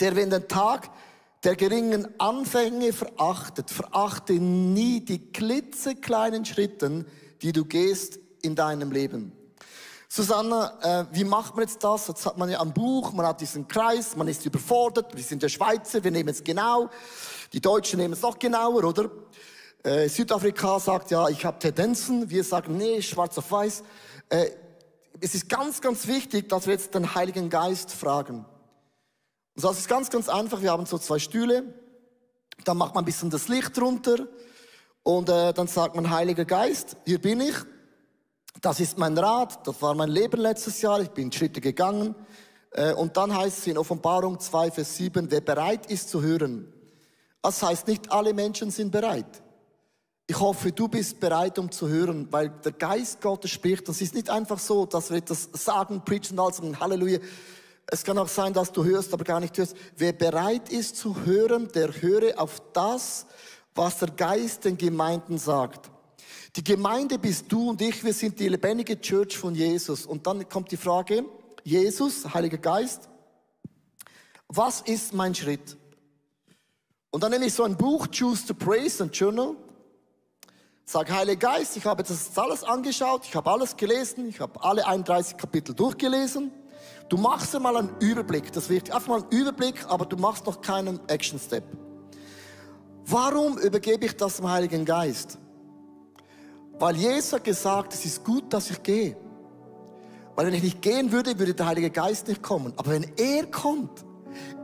der 0.00 0.16
wenn 0.16 0.30
den 0.30 0.48
Tag 0.48 0.90
der 1.44 1.54
geringen 1.54 2.08
Anfänge 2.18 2.92
verachtet, 2.92 3.70
verachte 3.70 4.32
nie 4.32 5.04
die 5.04 5.30
klitzekleinen 5.32 6.44
Schritten, 6.44 7.06
die 7.42 7.52
du 7.52 7.64
gehst 7.64 8.18
in 8.42 8.56
deinem 8.56 8.90
Leben. 8.90 9.35
Susanne, 10.08 10.72
äh, 10.82 11.04
wie 11.16 11.24
macht 11.24 11.54
man 11.54 11.64
jetzt 11.64 11.82
das? 11.82 12.08
Jetzt 12.08 12.26
hat 12.26 12.38
man 12.38 12.48
ja 12.48 12.60
ein 12.60 12.72
Buch, 12.72 13.12
man 13.12 13.26
hat 13.26 13.40
diesen 13.40 13.66
Kreis, 13.66 14.16
man 14.16 14.28
ist 14.28 14.46
überfordert, 14.46 15.16
wir 15.16 15.22
sind 15.22 15.42
der 15.42 15.48
Schweizer, 15.48 16.02
wir 16.02 16.10
nehmen 16.10 16.28
es 16.28 16.44
genau, 16.44 16.88
die 17.52 17.60
Deutschen 17.60 17.98
nehmen 17.98 18.14
es 18.14 18.22
noch 18.22 18.38
genauer, 18.38 18.84
oder? 18.84 19.10
Äh, 19.82 20.08
Südafrika 20.08 20.78
sagt 20.80 21.10
ja, 21.10 21.28
ich 21.28 21.44
habe 21.44 21.58
Tendenzen, 21.58 22.28
wir 22.30 22.44
sagen, 22.44 22.76
nee, 22.76 23.02
schwarz 23.02 23.36
auf 23.38 23.50
weiß. 23.50 23.82
Äh, 24.28 24.50
es 25.20 25.34
ist 25.34 25.48
ganz, 25.48 25.80
ganz 25.80 26.06
wichtig, 26.06 26.48
dass 26.48 26.66
wir 26.66 26.74
jetzt 26.74 26.94
den 26.94 27.14
Heiligen 27.14 27.50
Geist 27.50 27.92
fragen. 27.92 28.44
Und 29.54 29.64
das 29.64 29.78
ist 29.78 29.88
ganz, 29.88 30.10
ganz 30.10 30.28
einfach. 30.28 30.60
Wir 30.60 30.70
haben 30.70 30.86
so 30.86 30.98
zwei 30.98 31.18
Stühle. 31.18 31.62
Dann 32.64 32.76
macht 32.76 32.94
man 32.94 33.02
ein 33.02 33.06
bisschen 33.06 33.30
das 33.30 33.48
Licht 33.48 33.80
runter. 33.80 34.26
Und 35.02 35.28
äh, 35.28 35.52
dann 35.54 35.68
sagt 35.68 35.94
man, 35.94 36.10
Heiliger 36.10 36.44
Geist, 36.44 36.96
hier 37.06 37.20
bin 37.20 37.40
ich. 37.40 37.54
Das 38.60 38.80
ist 38.80 38.98
mein 38.98 39.16
Rat. 39.18 39.66
Das 39.66 39.80
war 39.82 39.94
mein 39.94 40.08
Leben 40.08 40.40
letztes 40.40 40.80
Jahr. 40.82 41.00
Ich 41.00 41.10
bin 41.10 41.30
Schritte 41.30 41.60
gegangen. 41.60 42.14
Äh, 42.70 42.92
und 42.94 43.16
dann 43.16 43.36
heißt 43.36 43.58
es 43.58 43.66
in 43.66 43.78
Offenbarung 43.78 44.40
2, 44.40 44.70
Vers 44.70 44.96
7, 44.96 45.30
wer 45.30 45.40
bereit 45.40 45.86
ist 45.86 46.08
zu 46.08 46.22
hören. 46.22 46.72
Das 47.42 47.62
heißt, 47.62 47.86
nicht 47.86 48.10
alle 48.10 48.34
Menschen 48.34 48.70
sind 48.70 48.90
bereit. 48.90 49.42
Ich 50.26 50.40
hoffe, 50.40 50.72
du 50.72 50.88
bist 50.88 51.20
bereit, 51.20 51.58
um 51.58 51.70
zu 51.70 51.88
hören, 51.88 52.26
weil 52.32 52.48
der 52.48 52.72
Geist 52.72 53.20
Gottes 53.20 53.52
spricht. 53.52 53.88
Das 53.88 54.00
ist 54.00 54.14
nicht 54.14 54.28
einfach 54.28 54.58
so, 54.58 54.84
dass 54.84 55.10
wir 55.10 55.18
etwas 55.18 55.48
sagen, 55.52 56.02
preachen, 56.04 56.38
also 56.40 56.64
Halleluja. 56.80 57.20
Es 57.86 58.02
kann 58.02 58.18
auch 58.18 58.26
sein, 58.26 58.52
dass 58.52 58.72
du 58.72 58.84
hörst, 58.84 59.14
aber 59.14 59.22
gar 59.22 59.38
nicht 59.38 59.56
hörst. 59.56 59.76
Wer 59.96 60.12
bereit 60.12 60.70
ist 60.70 60.96
zu 60.96 61.24
hören, 61.24 61.68
der 61.72 62.02
höre 62.02 62.40
auf 62.40 62.60
das, 62.72 63.26
was 63.76 63.98
der 63.98 64.10
Geist 64.10 64.64
den 64.64 64.76
Gemeinden 64.76 65.38
sagt. 65.38 65.90
Die 66.56 66.64
Gemeinde 66.64 67.18
bist 67.18 67.52
du 67.52 67.68
und 67.68 67.82
ich, 67.82 68.02
wir 68.02 68.14
sind 68.14 68.40
die 68.40 68.48
lebendige 68.48 68.98
Church 68.98 69.36
von 69.36 69.54
Jesus. 69.54 70.06
Und 70.06 70.26
dann 70.26 70.48
kommt 70.48 70.72
die 70.72 70.78
Frage, 70.78 71.22
Jesus, 71.62 72.32
Heiliger 72.32 72.56
Geist, 72.56 73.10
was 74.48 74.80
ist 74.80 75.12
mein 75.12 75.34
Schritt? 75.34 75.76
Und 77.10 77.22
dann 77.22 77.30
nehme 77.30 77.44
ich 77.44 77.52
so 77.52 77.64
ein 77.64 77.76
Buch, 77.76 78.06
Choose 78.06 78.46
to 78.46 78.54
Praise, 78.54 79.04
ein 79.04 79.10
Journal, 79.10 79.54
Sag, 80.86 81.10
Heiliger 81.10 81.50
Geist, 81.50 81.76
ich 81.76 81.84
habe 81.84 82.02
das 82.02 82.38
alles 82.38 82.64
angeschaut, 82.64 83.26
ich 83.26 83.34
habe 83.34 83.50
alles 83.50 83.76
gelesen, 83.76 84.28
ich 84.28 84.40
habe 84.40 84.62
alle 84.62 84.86
31 84.86 85.36
Kapitel 85.36 85.74
durchgelesen. 85.74 86.52
Du 87.10 87.18
machst 87.18 87.54
einmal 87.54 87.76
einen 87.76 87.90
Überblick, 87.98 88.50
das 88.52 88.70
wird 88.70 88.90
einfach 88.92 89.08
mal 89.08 89.22
einen 89.22 89.30
Überblick, 89.30 89.84
aber 89.88 90.06
du 90.06 90.16
machst 90.16 90.46
noch 90.46 90.62
keinen 90.62 91.06
Action 91.08 91.38
Step. 91.38 91.64
Warum 93.04 93.58
übergebe 93.58 94.06
ich 94.06 94.16
das 94.16 94.36
dem 94.36 94.48
Heiligen 94.48 94.86
Geist? 94.86 95.38
Weil 96.78 96.96
Jesus 96.96 97.32
hat 97.32 97.44
gesagt, 97.44 97.94
es 97.94 98.04
ist 98.04 98.24
gut, 98.24 98.52
dass 98.52 98.70
ich 98.70 98.82
gehe. 98.82 99.16
Weil 100.34 100.46
wenn 100.46 100.54
ich 100.54 100.62
nicht 100.62 100.82
gehen 100.82 101.10
würde, 101.10 101.38
würde 101.38 101.54
der 101.54 101.66
Heilige 101.66 101.90
Geist 101.90 102.28
nicht 102.28 102.42
kommen. 102.42 102.72
Aber 102.76 102.90
wenn 102.90 103.10
er 103.16 103.46
kommt, 103.46 104.04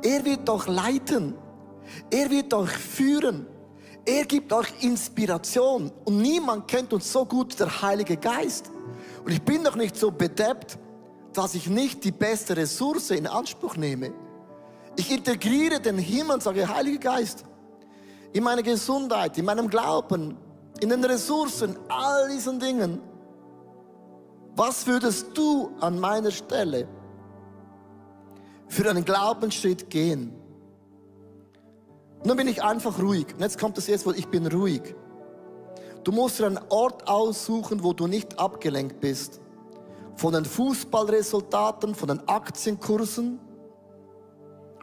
er 0.03 0.25
wird 0.25 0.47
doch 0.47 0.67
leiten. 0.67 1.35
Er 2.11 2.31
wird 2.31 2.53
euch 2.53 2.71
führen. 2.71 3.47
Er 4.05 4.25
gibt 4.25 4.53
euch 4.53 4.69
Inspiration 4.81 5.93
und 6.05 6.19
niemand 6.19 6.67
kennt 6.67 6.93
uns 6.93 7.11
so 7.11 7.25
gut 7.25 7.59
der 7.59 7.83
Heilige 7.83 8.17
Geist. 8.17 8.71
Und 9.25 9.31
ich 9.31 9.41
bin 9.41 9.63
doch 9.63 9.77
nicht 9.77 9.97
so 9.97 10.11
bedeppt, 10.11 10.77
dass 11.33 11.55
ich 11.55 11.69
nicht 11.69 12.05
die 12.05 12.11
beste 12.11 12.57
Ressource 12.57 13.11
in 13.11 13.27
Anspruch 13.27 13.77
nehme. 13.77 14.13
Ich 14.97 15.11
integriere 15.11 15.81
den 15.81 15.99
Himmel 15.99 16.35
und 16.35 16.43
sage, 16.43 16.69
Heiliger 16.69 16.99
Geist, 16.99 17.45
in 18.33 18.43
meiner 18.43 18.63
Gesundheit, 18.63 19.39
in 19.39 19.45
meinem 19.45 19.69
Glauben, 19.71 20.37
in 20.83 20.89
den 20.89 21.05
Ressourcen, 21.05 21.79
all 21.89 22.29
diesen 22.29 22.59
Dingen. 22.59 23.01
Was 24.57 24.87
würdest 24.87 25.29
du 25.39 25.71
an 25.81 25.99
meiner 26.01 26.33
Stelle 26.33 26.89
für 28.67 28.91
einen 28.91 29.05
Glaubensschritt 29.05 29.89
gehen? 29.91 30.35
Dann 32.25 32.37
bin 32.37 32.49
ich 32.49 32.63
einfach 32.63 33.01
ruhig. 33.01 33.27
Und 33.33 33.41
jetzt 33.41 33.59
kommt 33.59 33.77
das 33.77 33.89
erste 33.89 34.07
Wort, 34.07 34.19
ich 34.19 34.29
bin 34.29 34.47
ruhig. 34.47 34.95
Du 36.03 36.11
musst 36.11 36.41
dir 36.41 36.47
einen 36.47 36.61
Ort 36.69 37.09
aussuchen, 37.09 37.85
wo 37.85 37.93
du 37.93 38.09
nicht 38.09 38.39
abgelenkt 38.41 39.01
bist. 39.01 39.41
Von 40.17 40.35
den 40.35 40.45
Fußballresultaten, 40.45 41.95
von 41.95 42.09
den 42.09 42.29
Aktienkursen, 42.29 43.39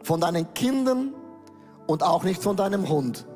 von 0.02 0.20
deinen 0.20 0.52
Kindern 0.54 1.14
und 1.86 2.02
auch 2.02 2.24
nicht 2.24 2.42
von 2.42 2.56
deinem 2.56 2.88
Hund. 2.88 3.26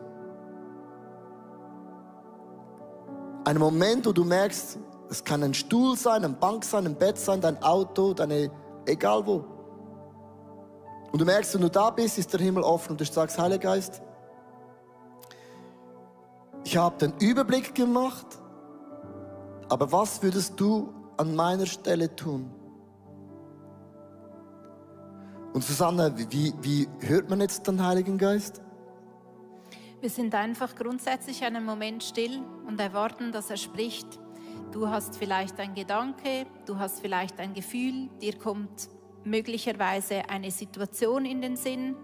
Ein 3.44 3.58
Moment, 3.58 4.06
wo 4.06 4.12
du 4.12 4.24
merkst, 4.24 4.78
es 5.10 5.22
kann 5.22 5.42
ein 5.42 5.52
Stuhl 5.52 5.96
sein, 5.96 6.24
eine 6.24 6.32
Bank 6.32 6.64
sein, 6.64 6.86
ein 6.86 6.96
Bett 6.96 7.18
sein, 7.18 7.40
dein 7.40 7.62
Auto, 7.62 8.14
deine, 8.14 8.50
egal 8.86 9.26
wo. 9.26 9.44
Und 11.12 11.20
du 11.20 11.24
merkst, 11.24 11.54
wenn 11.54 11.60
du 11.60 11.70
da 11.70 11.90
bist, 11.90 12.18
ist 12.18 12.32
der 12.32 12.40
Himmel 12.40 12.62
offen 12.62 12.92
und 12.92 13.00
du 13.00 13.04
sagst, 13.04 13.38
Heiliger 13.38 13.70
Geist, 13.70 14.02
ich 16.64 16.76
habe 16.76 16.96
den 16.96 17.12
Überblick 17.20 17.74
gemacht, 17.74 18.26
aber 19.68 19.92
was 19.92 20.22
würdest 20.22 20.58
du 20.58 20.92
an 21.18 21.34
meiner 21.34 21.66
Stelle 21.66 22.16
tun? 22.16 22.50
Und 25.52 25.62
Susanne, 25.62 26.12
wie, 26.16 26.52
wie 26.62 26.88
hört 27.00 27.30
man 27.30 27.40
jetzt 27.40 27.66
den 27.68 27.84
Heiligen 27.84 28.18
Geist? 28.18 28.63
Wir 30.00 30.10
sind 30.10 30.34
einfach 30.34 30.74
grundsätzlich 30.74 31.44
einen 31.44 31.64
Moment 31.64 32.02
still 32.02 32.42
und 32.66 32.78
erwarten, 32.80 33.32
dass 33.32 33.50
er 33.50 33.56
spricht. 33.56 34.20
Du 34.72 34.88
hast 34.88 35.16
vielleicht 35.16 35.58
ein 35.60 35.74
Gedanke, 35.74 36.46
du 36.66 36.78
hast 36.78 37.00
vielleicht 37.00 37.38
ein 37.40 37.54
Gefühl, 37.54 38.08
dir 38.20 38.36
kommt 38.38 38.88
möglicherweise 39.24 40.28
eine 40.28 40.50
Situation 40.50 41.24
in 41.24 41.40
den 41.40 41.56
Sinn, 41.56 41.96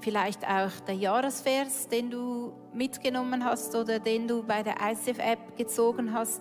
vielleicht 0.00 0.46
auch 0.46 0.72
der 0.86 0.94
Jahresvers, 0.94 1.88
den 1.88 2.10
du 2.10 2.52
mitgenommen 2.74 3.44
hast 3.44 3.74
oder 3.74 3.98
den 3.98 4.26
du 4.26 4.42
bei 4.42 4.62
der 4.62 4.76
ICF-App 4.80 5.56
gezogen 5.56 6.12
hast. 6.12 6.40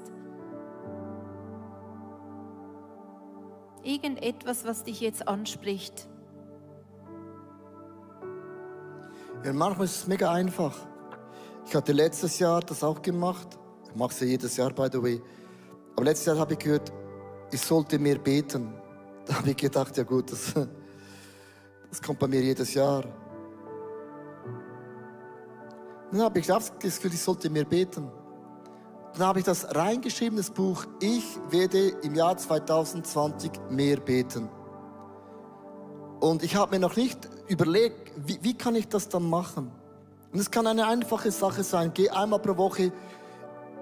Irgendetwas, 3.84 4.66
was 4.66 4.84
dich 4.84 5.02
jetzt 5.02 5.28
anspricht. 5.28 6.08
Ja, 9.44 9.54
manchmal 9.54 9.86
ist 9.86 9.96
es 9.96 10.08
mega 10.08 10.32
einfach. 10.32 10.76
Ich 11.66 11.74
hatte 11.74 11.94
letztes 11.94 12.40
Jahr 12.40 12.60
das 12.60 12.84
auch 12.84 13.02
gemacht. 13.02 13.48
Ich 13.88 13.96
mache 13.96 14.12
es 14.12 14.20
ja 14.20 14.28
jedes 14.28 14.58
Jahr, 14.58 14.72
by 14.72 14.88
the 14.92 15.02
way. 15.02 15.22
Aber 15.96 16.04
letztes 16.04 16.26
Jahr 16.26 16.38
habe 16.38 16.54
ich 16.54 16.60
gehört, 16.60 16.92
ich 17.52 17.62
sollte 17.62 18.00
mehr 18.00 18.18
beten. 18.18 18.74
Da 19.26 19.36
habe 19.36 19.52
ich 19.52 19.58
gedacht, 19.58 19.96
ja 19.96 20.04
gut, 20.04 20.32
das, 20.32 20.54
das 21.90 22.02
kommt 22.02 22.18
bei 22.18 22.28
mir 22.28 22.42
jedes 22.42 22.74
Jahr. 22.74 23.04
Dann 26.12 26.22
habe 26.22 26.40
ich 26.40 26.48
das 26.48 26.72
Gefühl, 26.80 27.14
ich 27.14 27.22
sollte 27.22 27.48
mehr 27.52 27.66
beten. 27.66 28.10
Dann 29.14 29.28
habe 29.28 29.40
ich 29.40 29.46
das 29.46 29.76
reingeschrieben, 29.76 30.38
das 30.38 30.50
Buch, 30.50 30.86
ich 31.00 31.24
werde 31.50 31.90
im 32.02 32.16
Jahr 32.16 32.36
2020 32.36 33.52
mehr 33.70 33.98
beten. 33.98 34.50
Und 36.20 36.42
ich 36.42 36.56
habe 36.56 36.72
mir 36.72 36.80
noch 36.80 36.96
nicht 36.96 37.30
überlegt, 37.50 38.12
wie, 38.16 38.40
wie 38.42 38.54
kann 38.54 38.76
ich 38.76 38.88
das 38.88 39.10
dann 39.10 39.30
machen? 39.30 39.72
Und 40.32 40.40
es 40.40 40.50
kann 40.50 40.68
eine 40.68 40.88
einfache 40.88 41.32
Sache 41.32 41.64
sein. 41.64 41.92
Geh 41.94 42.10
einmal 42.10 42.40
pro 42.40 42.56
Woche 42.56 42.92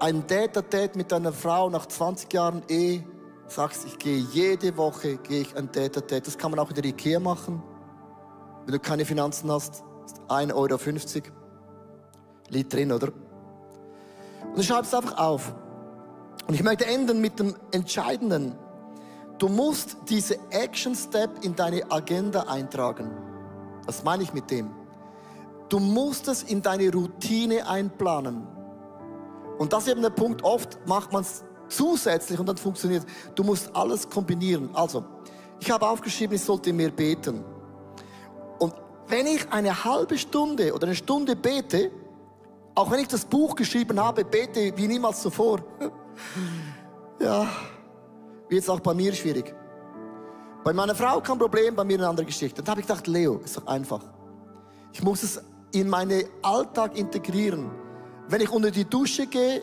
ein 0.00 0.26
Date-a-Date 0.26 0.96
mit 0.96 1.12
deiner 1.12 1.32
Frau 1.32 1.68
nach 1.70 1.86
20 1.86 2.32
Jahren 2.32 2.62
Ehe. 2.68 3.04
Sagst, 3.46 3.84
ich 3.86 3.98
gehe 3.98 4.18
jede 4.32 4.76
Woche 4.76 5.16
gehe 5.18 5.42
ich 5.42 5.56
ein 5.56 5.70
Date-a-Date. 5.70 6.26
Das 6.26 6.38
kann 6.38 6.50
man 6.50 6.60
auch 6.60 6.68
in 6.68 6.74
der 6.74 6.84
Ikea 6.84 7.20
machen. 7.20 7.62
Wenn 8.64 8.72
du 8.72 8.80
keine 8.80 9.04
Finanzen 9.04 9.50
hast, 9.50 9.84
ist 10.04 10.20
1,50 10.28 10.54
Euro. 10.54 10.78
Liegt 12.50 12.72
drin, 12.72 12.92
oder? 12.92 13.08
Und 14.44 14.56
du 14.56 14.62
schreibst 14.62 14.94
einfach 14.94 15.18
auf. 15.18 15.54
Und 16.46 16.54
ich 16.54 16.62
möchte 16.62 16.86
enden 16.86 17.20
mit 17.20 17.38
dem 17.38 17.54
Entscheidenden. 17.72 18.56
Du 19.38 19.48
musst 19.48 19.96
diese 20.08 20.38
Action 20.50 20.94
Step 20.94 21.30
in 21.44 21.54
deine 21.54 21.90
Agenda 21.90 22.42
eintragen. 22.42 23.27
Was 23.88 24.04
meine 24.04 24.22
ich 24.22 24.34
mit 24.34 24.50
dem? 24.50 24.68
Du 25.70 25.78
musst 25.78 26.28
es 26.28 26.42
in 26.42 26.60
deine 26.60 26.92
Routine 26.92 27.66
einplanen. 27.66 28.46
Und 29.56 29.72
das 29.72 29.84
ist 29.84 29.92
eben 29.92 30.02
der 30.02 30.10
Punkt, 30.10 30.44
oft 30.44 30.78
macht 30.86 31.10
man 31.10 31.22
es 31.22 31.42
zusätzlich 31.68 32.38
und 32.38 32.46
dann 32.46 32.58
funktioniert. 32.58 33.06
Du 33.34 33.42
musst 33.44 33.74
alles 33.74 34.06
kombinieren. 34.06 34.68
Also, 34.74 35.06
ich 35.58 35.70
habe 35.70 35.88
aufgeschrieben, 35.88 36.36
ich 36.36 36.42
sollte 36.42 36.70
mehr 36.70 36.90
beten. 36.90 37.42
Und 38.58 38.74
wenn 39.06 39.26
ich 39.26 39.50
eine 39.50 39.82
halbe 39.82 40.18
Stunde 40.18 40.74
oder 40.74 40.88
eine 40.88 40.94
Stunde 40.94 41.34
bete, 41.34 41.90
auch 42.74 42.90
wenn 42.90 43.00
ich 43.00 43.08
das 43.08 43.24
Buch 43.24 43.56
geschrieben 43.56 43.98
habe, 43.98 44.22
bete 44.22 44.70
wie 44.76 44.86
niemals 44.86 45.22
zuvor, 45.22 45.60
ja, 47.20 47.48
wird 48.50 48.62
es 48.62 48.68
auch 48.68 48.80
bei 48.80 48.92
mir 48.92 49.14
schwierig. 49.14 49.54
Bei 50.64 50.72
meiner 50.72 50.94
Frau 50.94 51.20
kein 51.20 51.38
Problem, 51.38 51.74
bei 51.76 51.84
mir 51.84 51.98
eine 51.98 52.08
andere 52.08 52.26
Geschichte. 52.26 52.62
Dann 52.62 52.72
habe 52.72 52.80
ich 52.80 52.86
gedacht, 52.86 53.06
Leo, 53.06 53.40
ist 53.44 53.56
doch 53.56 53.66
einfach. 53.66 54.00
Ich 54.92 55.02
muss 55.02 55.22
es 55.22 55.40
in 55.72 55.88
meinen 55.88 56.24
Alltag 56.42 56.96
integrieren. 56.96 57.70
Wenn 58.28 58.40
ich 58.40 58.50
unter 58.50 58.70
die 58.70 58.84
Dusche 58.84 59.26
gehe, 59.26 59.62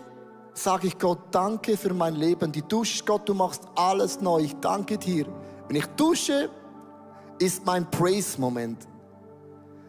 sage 0.53 0.88
ich 0.88 0.97
Gott, 0.97 1.19
danke 1.31 1.77
für 1.77 1.93
mein 1.93 2.15
Leben. 2.15 2.51
Die 2.51 2.62
Dusche, 2.62 3.03
Gott, 3.03 3.27
du 3.27 3.34
machst 3.34 3.63
alles 3.75 4.21
neu. 4.21 4.39
Ich 4.39 4.55
danke 4.55 4.97
dir. 4.97 5.25
Wenn 5.67 5.75
ich 5.75 5.86
dusche, 5.88 6.49
ist 7.39 7.65
mein 7.65 7.89
Praise-Moment. 7.91 8.88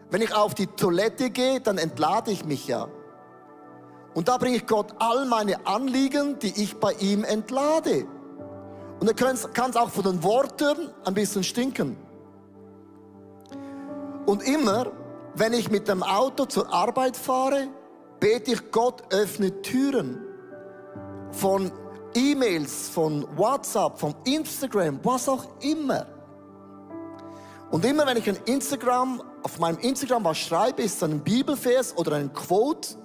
Wenn 0.09 0.21
ich 0.21 0.33
auf 0.33 0.53
die 0.53 0.67
Toilette 0.67 1.29
gehe, 1.29 1.59
dann 1.59 1.77
entlade 1.77 2.31
ich 2.31 2.45
mich 2.45 2.67
ja. 2.67 2.87
Und 4.13 4.27
da 4.27 4.37
bringe 4.37 4.57
ich 4.57 4.65
Gott 4.65 4.93
all 4.99 5.25
meine 5.25 5.65
Anliegen, 5.65 6.39
die 6.39 6.63
ich 6.63 6.77
bei 6.77 6.93
ihm 6.93 7.23
entlade. 7.23 8.07
Und 8.99 9.07
dann 9.07 9.15
kann 9.15 9.69
es 9.69 9.75
auch 9.75 9.89
von 9.89 10.03
den 10.03 10.23
Worten 10.23 10.89
ein 11.05 11.13
bisschen 11.13 11.43
stinken. 11.43 11.97
Und 14.25 14.43
immer, 14.43 14.91
wenn 15.35 15.53
ich 15.53 15.69
mit 15.69 15.87
dem 15.87 16.03
Auto 16.03 16.45
zur 16.45 16.73
Arbeit 16.73 17.15
fahre, 17.15 17.67
bete 18.19 18.53
ich 18.53 18.71
Gott, 18.71 19.03
öffne 19.13 19.61
Türen 19.61 20.19
von 21.31 21.71
E-Mails, 22.15 22.89
von 22.89 23.27
WhatsApp, 23.37 23.99
von 23.99 24.15
Instagram, 24.25 24.99
was 25.03 25.29
auch 25.29 25.45
immer. 25.61 26.07
Und 27.69 27.85
immer 27.85 28.05
wenn 28.07 28.17
ich 28.17 28.27
ein 28.27 28.37
Instagram, 28.45 29.21
auf 29.43 29.59
meinem 29.59 29.77
Instagram 29.79 30.23
was 30.23 30.37
schreibe, 30.39 30.81
ist 30.81 30.97
es 30.97 31.03
ein 31.03 31.19
Bibelvers 31.19 31.95
oder 31.97 32.13
ein 32.13 32.33
Quote, 32.33 32.95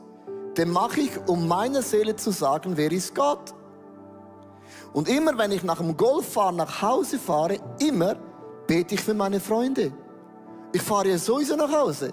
den 0.56 0.70
mache 0.70 1.00
ich, 1.00 1.10
um 1.26 1.48
meiner 1.48 1.82
Seele 1.82 2.16
zu 2.16 2.30
sagen, 2.30 2.76
wer 2.76 2.90
ist 2.92 3.14
Gott. 3.14 3.54
Und 4.92 5.08
immer 5.08 5.36
wenn 5.38 5.52
ich 5.52 5.62
nach 5.62 5.78
dem 5.78 5.96
Golffahren 5.96 6.56
nach 6.56 6.82
Hause 6.82 7.18
fahre, 7.18 7.58
immer 7.78 8.16
bete 8.66 8.94
ich 8.94 9.00
für 9.00 9.14
meine 9.14 9.40
Freunde. 9.40 9.92
Ich 10.72 10.82
fahre 10.82 11.08
ja 11.08 11.18
sowieso 11.18 11.56
nach 11.56 11.72
Hause. 11.72 12.12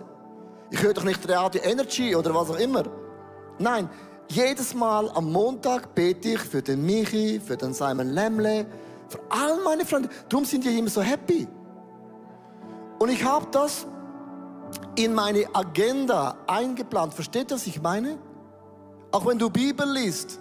Ich 0.72 0.82
höre 0.82 0.94
doch 0.94 1.04
nicht 1.04 1.28
Radio 1.30 1.62
Energy 1.64 2.16
oder 2.16 2.34
was 2.34 2.50
auch 2.50 2.60
immer. 2.60 2.84
Nein, 3.58 3.90
jedes 4.30 4.74
Mal 4.74 5.10
am 5.16 5.32
Montag 5.32 5.96
bete 5.96 6.30
ich 6.30 6.40
für 6.40 6.62
den 6.62 6.86
Michi, 6.86 7.40
für 7.40 7.58
den 7.58 7.74
Simon 7.74 8.10
Lemle, 8.10 8.66
für 9.08 9.20
all 9.30 9.60
meine 9.64 9.86
Freunde. 9.86 10.10
Darum 10.30 10.46
sind 10.46 10.64
die 10.64 10.78
immer 10.78 10.90
so 10.90 11.02
happy. 11.02 11.48
Und 13.00 13.10
ich 13.10 13.24
habe 13.24 13.48
das 13.52 13.88
in 14.96 15.14
meine 15.14 15.46
Agenda 15.54 16.36
eingeplant. 16.46 17.14
Versteht 17.14 17.52
ihr, 17.52 17.56
was 17.56 17.66
ich 17.66 17.82
meine? 17.82 18.18
Auch 19.12 19.26
wenn 19.26 19.40
du 19.40 19.50
Bibel 19.50 19.90
liest, 19.92 20.40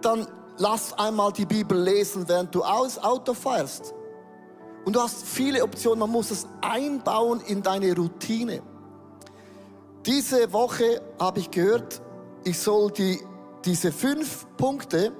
dann 0.00 0.26
lass 0.58 0.92
einmal 0.98 1.32
die 1.32 1.46
Bibel 1.46 1.80
lesen, 1.80 2.28
während 2.28 2.54
du 2.54 2.62
aus 2.62 2.98
Auto 2.98 3.34
fährst. 3.34 3.94
Und 4.84 4.94
du 4.94 5.00
hast 5.00 5.24
viele 5.24 5.62
Optionen, 5.64 6.00
man 6.00 6.10
muss 6.10 6.30
es 6.30 6.46
einbauen 6.60 7.40
in 7.40 7.62
deine 7.62 7.94
Routine. 7.94 8.62
Diese 10.04 10.52
Woche 10.52 11.02
habe 11.18 11.40
ich 11.40 11.50
gehört, 11.50 12.00
ich 12.44 12.58
soll 12.58 12.92
die, 12.92 13.20
diese 13.64 13.90
fünf 13.90 14.46
Punkte, 14.56 15.12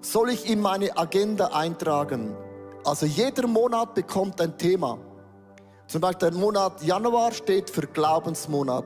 soll 0.00 0.30
ich 0.30 0.50
in 0.50 0.60
meine 0.60 0.96
Agenda 0.96 1.46
eintragen. 1.48 2.36
Also 2.84 3.06
jeder 3.06 3.46
Monat 3.46 3.94
bekommt 3.94 4.40
ein 4.40 4.58
Thema. 4.58 4.98
Zum 5.86 6.00
Beispiel 6.00 6.30
der 6.30 6.38
Monat 6.38 6.82
Januar 6.82 7.30
steht 7.30 7.70
für 7.70 7.86
Glaubensmonat. 7.86 8.84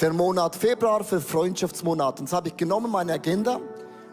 Der 0.00 0.14
Monat 0.14 0.56
Februar 0.56 1.04
für 1.04 1.20
Freundschaftsmonat. 1.20 2.20
Und 2.20 2.30
das 2.30 2.32
habe 2.32 2.48
ich 2.48 2.56
genommen, 2.56 2.90
meine 2.90 3.12
Agenda, 3.12 3.60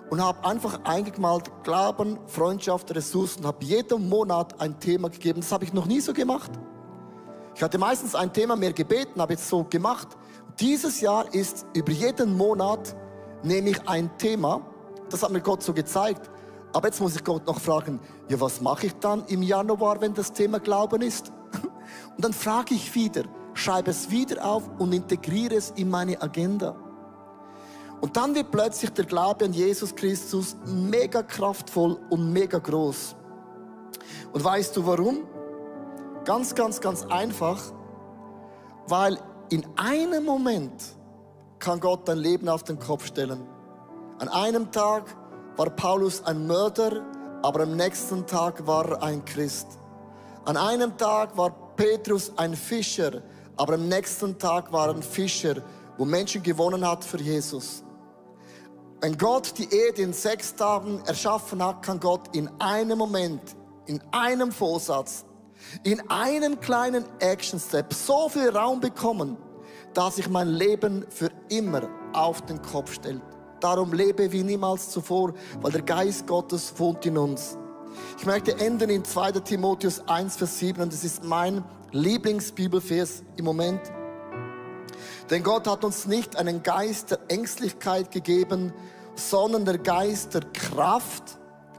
und 0.10 0.24
habe 0.24 0.46
einfach 0.48 0.80
eingemalt 0.84 1.52
Glauben, 1.64 2.18
Freundschaft, 2.28 2.94
Ressourcen, 2.96 3.46
habe 3.46 3.64
jeden 3.66 4.08
Monat 4.08 4.60
ein 4.60 4.80
Thema 4.80 5.10
gegeben. 5.10 5.42
Das 5.42 5.52
habe 5.52 5.66
ich 5.66 5.74
noch 5.74 5.86
nie 5.86 6.00
so 6.00 6.14
gemacht. 6.14 6.52
Ich 7.56 7.64
hatte 7.64 7.78
meistens 7.78 8.16
ein 8.16 8.32
Thema 8.32 8.56
mehr 8.56 8.72
gebeten, 8.72 9.20
habe 9.20 9.34
jetzt 9.34 9.50
so 9.50 9.64
gemacht. 9.64 10.08
Dieses 10.60 11.02
Jahr 11.02 11.34
ist 11.34 11.66
über 11.74 11.92
jeden 11.92 12.36
Monat 12.38 12.96
nehme 13.44 13.72
ich 13.72 13.88
ein 13.88 14.16
Thema. 14.18 14.62
Das 15.10 15.24
hat 15.24 15.32
mir 15.32 15.42
Gott 15.42 15.64
so 15.64 15.74
gezeigt. 15.74 16.30
Aber 16.74 16.88
jetzt 16.88 17.02
muss 17.02 17.16
ich 17.16 17.24
Gott 17.24 17.46
noch 17.48 17.60
fragen, 17.60 18.00
ja, 18.30 18.40
was 18.40 18.62
mache 18.62 18.88
ich 18.88 18.94
dann 18.96 19.26
im 19.28 19.42
Januar, 19.42 20.00
wenn 20.02 20.14
das 20.14 20.32
Thema 20.32 20.60
Glauben 20.60 21.02
ist? 21.02 21.32
Und 22.16 22.24
dann 22.24 22.34
frage 22.34 22.76
ich 22.76 22.94
wieder, 22.94 23.24
schreibe 23.54 23.92
es 23.92 24.12
wieder 24.12 24.46
auf 24.46 24.70
und 24.78 24.94
integriere 24.94 25.56
es 25.56 25.72
in 25.72 25.90
meine 25.90 26.22
Agenda. 26.22 26.76
Und 28.02 28.16
dann 28.16 28.36
wird 28.36 28.52
plötzlich 28.52 28.92
der 28.92 29.06
Glaube 29.06 29.46
an 29.46 29.54
Jesus 29.54 29.96
Christus 29.96 30.56
mega 30.66 31.24
kraftvoll 31.24 31.98
und 32.10 32.32
mega 32.32 32.60
groß. 32.60 33.16
Und 34.34 34.44
weißt 34.44 34.76
du 34.78 34.86
warum? 34.86 35.28
Ganz, 36.26 36.54
ganz, 36.54 36.80
ganz 36.80 37.06
einfach, 37.06 37.60
weil 38.88 39.18
in 39.50 39.66
einem 39.78 40.26
Moment 40.26 40.84
kann 41.60 41.80
Gott 41.80 42.08
dein 42.08 42.18
Leben 42.18 42.50
auf 42.50 42.64
den 42.64 42.78
Kopf 42.78 43.06
stellen. 43.08 43.42
An 44.20 44.28
einem 44.30 44.72
Tag 44.72 45.16
war 45.56 45.70
Paulus 45.70 46.24
ein 46.24 46.46
Mörder, 46.46 47.04
aber 47.42 47.64
am 47.64 47.76
nächsten 47.76 48.26
Tag 48.28 48.66
war 48.68 48.90
er 48.90 49.04
ein 49.04 49.26
Christ. 49.26 49.68
An 50.46 50.58
einem 50.58 50.98
Tag 50.98 51.36
war 51.36 51.52
Petrus 51.76 52.32
ein 52.38 52.56
Fischer, 52.56 53.22
aber 53.56 53.74
am 53.74 53.88
nächsten 53.88 54.38
Tag 54.38 54.72
war 54.72 54.90
er 54.90 54.96
ein 54.96 55.04
Fischer, 55.04 55.56
wo 55.98 56.06
Menschen 56.06 56.44
gewonnen 56.44 56.86
hat 56.88 57.04
für 57.04 57.20
Jesus. 57.20 57.84
Wenn 59.00 59.16
Gott 59.18 59.54
die 59.60 59.72
Erde 59.72 60.02
in 60.02 60.12
sechs 60.12 60.56
Tagen 60.56 61.04
erschaffen 61.06 61.64
hat, 61.64 61.84
kann 61.84 62.00
Gott 62.00 62.36
in 62.36 62.50
einem 62.60 62.98
Moment, 62.98 63.56
in 63.86 64.02
einem 64.12 64.52
Vorsatz, 64.52 65.24
in 65.84 66.02
einem 66.10 66.60
kleinen 66.60 67.06
Action 67.20 67.60
Step 67.60 67.94
so 67.94 68.28
viel 68.28 68.50
Raum 68.50 68.80
bekommen, 68.80 69.38
dass 69.94 70.16
sich 70.16 70.30
mein 70.30 70.48
Leben 70.48 71.06
für 71.10 71.30
immer 71.50 71.88
auf 72.14 72.42
den 72.42 72.60
Kopf 72.62 72.94
stellt. 72.94 73.22
Darum 73.60 73.94
lebe 73.94 74.32
wie 74.32 74.44
niemals 74.44 74.90
zuvor, 74.90 75.34
weil 75.62 75.72
der 75.72 75.84
Geist 75.84 76.26
Gottes 76.26 76.74
wohnt 76.78 77.06
in 77.06 77.20
uns. 77.20 77.56
Ich 78.18 78.26
möchte 78.26 78.58
enden 78.60 78.90
in 78.90 79.06
2. 79.06 79.34
Timotheus 79.34 80.08
1, 80.08 80.38
Vers 80.38 80.58
7 80.58 80.82
und 80.82 80.92
das 80.92 81.04
ist 81.04 81.24
mein 81.24 81.64
Lieblingsbibelvers 81.92 83.24
im 83.36 83.46
Moment. 83.46 83.82
Denn 85.30 85.44
Gott 85.44 85.68
hat 85.68 85.84
uns 85.84 86.06
nicht 86.06 86.36
einen 86.36 86.64
Geist 86.64 87.12
der 87.12 87.20
Ängstlichkeit 87.28 88.12
gegeben, 88.12 88.74
sondern 89.16 89.66
der 89.66 89.78
Geist 89.78 90.34
der 90.34 90.42
Kraft. 90.54 91.38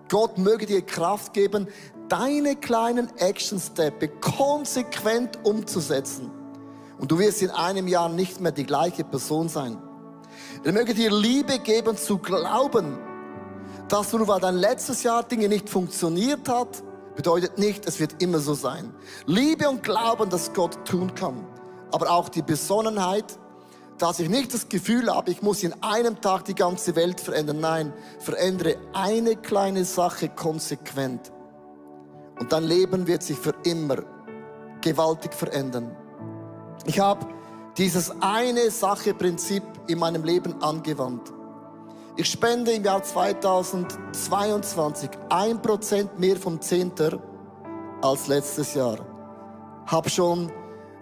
Gott 0.09 0.39
möge 0.39 0.67
dir 0.67 0.83
Kraft 0.83 1.33
geben, 1.33 1.69
deine 2.09 2.57
kleinen 2.57 3.09
Action-Steppe 3.19 4.09
konsequent 4.09 5.39
umzusetzen. 5.45 6.31
Und 6.99 7.11
du 7.11 7.19
wirst 7.19 7.43
in 7.43 7.51
einem 7.51 7.87
Jahr 7.87 8.09
nicht 8.09 8.41
mehr 8.41 8.53
die 8.53 8.65
gleiche 8.65 9.05
Person 9.05 9.49
sein. 9.49 9.79
Er 10.65 10.73
möge 10.73 10.95
dir 10.95 11.11
Liebe 11.11 11.59
geben 11.59 11.97
zu 11.97 12.19
glauben, 12.19 12.99
dass 13.89 14.13
nur 14.13 14.27
weil 14.29 14.41
dein 14.41 14.57
letztes 14.57 15.03
Jahr 15.03 15.23
Dinge 15.23 15.49
nicht 15.49 15.69
funktioniert 15.69 16.49
hat, 16.49 16.83
bedeutet 17.15 17.59
nicht, 17.59 17.87
es 17.87 17.99
wird 18.01 18.23
immer 18.23 18.39
so 18.39 18.55
sein. 18.55 18.95
Liebe 19.27 19.69
und 19.69 19.83
Glauben, 19.83 20.31
dass 20.31 20.53
Gott 20.53 20.85
tun 20.85 21.15
kann. 21.15 21.45
Aber 21.93 22.11
auch 22.11 22.29
die 22.29 22.43
Besonnenheit, 22.43 23.39
dass 23.99 24.21
ich 24.21 24.29
nicht 24.29 24.55
das 24.55 24.69
Gefühl 24.69 25.13
habe, 25.13 25.31
ich 25.31 25.43
muss 25.43 25.63
in 25.63 25.75
einem 25.83 26.21
Tag 26.21 26.45
die 26.45 26.55
ganze 26.55 26.95
Welt 26.97 27.21
verändern. 27.21 27.61
Nein, 27.61 27.93
verändere 28.19 28.77
eine 28.93 29.37
kleine 29.37 29.85
Sache 29.85 30.29
konsequent. 30.29 31.33
Und 32.39 32.53
dein 32.53 32.65
Leben 32.65 33.07
wird 33.07 33.23
sich 33.23 33.39
für 33.39 33.55
immer 33.65 33.97
gewaltig 34.81 35.35
verändern. 35.35 35.95
Ich 36.87 37.01
habe 37.01 37.27
dieses 37.77 38.13
eine 38.21 38.71
Sache-Prinzip 38.71 39.63
in 39.89 39.99
meinem 39.99 40.23
Leben 40.25 40.63
angewandt. 40.63 41.33
Ich 42.17 42.31
spende 42.31 42.73
im 42.73 42.85
Jahr 42.85 43.03
2022 43.03 45.11
ein 45.29 45.63
Prozent 45.63 46.19
mehr 46.19 46.37
vom 46.37 46.61
Zehnter 46.61 47.21
als 48.03 48.27
letztes 48.27 48.75
Jahr. 48.75 48.99
Hab 49.87 50.11
schon 50.11 50.51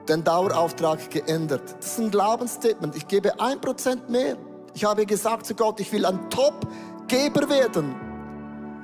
den 0.08 0.24
Dauerauftrag 0.24 1.10
geändert. 1.10 1.76
Das 1.78 1.92
ist 1.92 1.98
ein 1.98 2.10
Glaubensstatement. 2.10 2.96
Ich 2.96 3.06
gebe 3.06 3.38
ein 3.40 3.60
Prozent 3.60 4.08
mehr. 4.08 4.36
Ich 4.74 4.84
habe 4.84 5.06
gesagt 5.06 5.46
zu 5.46 5.54
Gott, 5.54 5.80
ich 5.80 5.92
will 5.92 6.04
ein 6.04 6.30
Top-Geber 6.30 7.48
werden. 7.48 7.94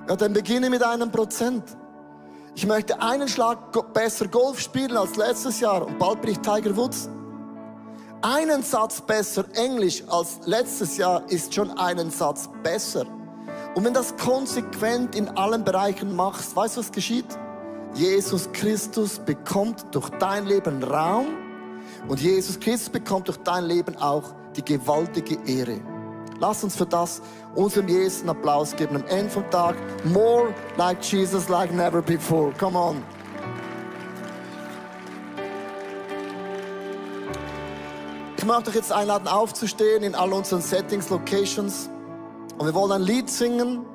Ja, 0.09 0.17
dann 0.17 0.33
beginne 0.33 0.71
mit 0.71 0.83
einem 0.83 1.11
Prozent. 1.11 1.65
Ich 2.55 2.67
möchte 2.67 3.01
einen 3.01 3.29
Schlag 3.29 3.93
besser 3.95 4.29
Golf 4.29 4.61
spielen 4.61 4.97
als 4.97 5.17
letztes 5.17 5.61
Jahr 5.61 5.87
und 5.87 5.99
bald 5.99 6.21
bin 6.21 6.33
ich 6.33 6.39
Tiger 6.39 6.77
Woods 6.77 7.09
einen 8.23 8.63
Satz 8.63 9.01
besser 9.01 9.45
Englisch 9.55 10.05
als 10.09 10.39
letztes 10.45 10.97
Jahr 10.97 11.29
ist 11.29 11.53
schon 11.53 11.77
einen 11.77 12.11
Satz 12.11 12.49
besser. 12.63 13.05
Und 13.75 13.85
wenn 13.85 13.95
das 13.95 14.17
konsequent 14.17 15.17
in 15.17 15.29
allen 15.31 15.65
Bereichen 15.65 16.15
machst, 16.15 16.55
weißt 16.55 16.77
du, 16.77 16.81
was 16.81 16.93
geschieht? 16.93 17.27
Jesus 17.95 18.51
Christus 18.53 19.19
bekommt 19.19 19.85
durch 19.95 20.09
dein 20.19 20.47
Leben 20.47 20.83
Raum 20.83 21.27
und 22.09 22.21
Jesus 22.21 22.59
Christus 22.59 22.89
bekommt 22.89 23.29
durch 23.29 23.39
dein 23.39 23.65
Leben 23.65 23.97
auch 23.97 24.35
die 24.57 24.65
gewaltige 24.65 25.39
Ehre. 25.47 25.81
Lass 26.39 26.65
uns 26.65 26.75
für 26.75 26.87
das 26.87 27.21
unserem 27.55 27.89
Jesus 27.89 28.21
einen 28.21 28.31
Applaus 28.31 28.75
geben 28.75 28.97
am 28.97 29.05
Ende 29.07 29.31
vom 29.31 29.49
Tag. 29.51 29.77
More 30.07 30.55
like 30.77 31.03
Jesus, 31.05 31.49
like 31.49 31.73
never 31.73 32.01
before. 32.01 32.53
Come 32.59 32.79
on. 32.79 33.03
Ich 38.37 38.45
möchte 38.45 38.71
euch 38.71 38.77
jetzt 38.77 38.91
einladen, 38.91 39.29
aufzustehen 39.29 40.03
in 40.03 40.17
all 40.17 40.33
unseren 40.33 40.63
Settings, 40.63 41.11
Locations. 41.11 41.89
Und 42.59 42.67
wir 42.67 42.75
wollen 42.75 42.91
ein 42.91 43.03
Lied 43.03 43.31
singen, 43.31 43.87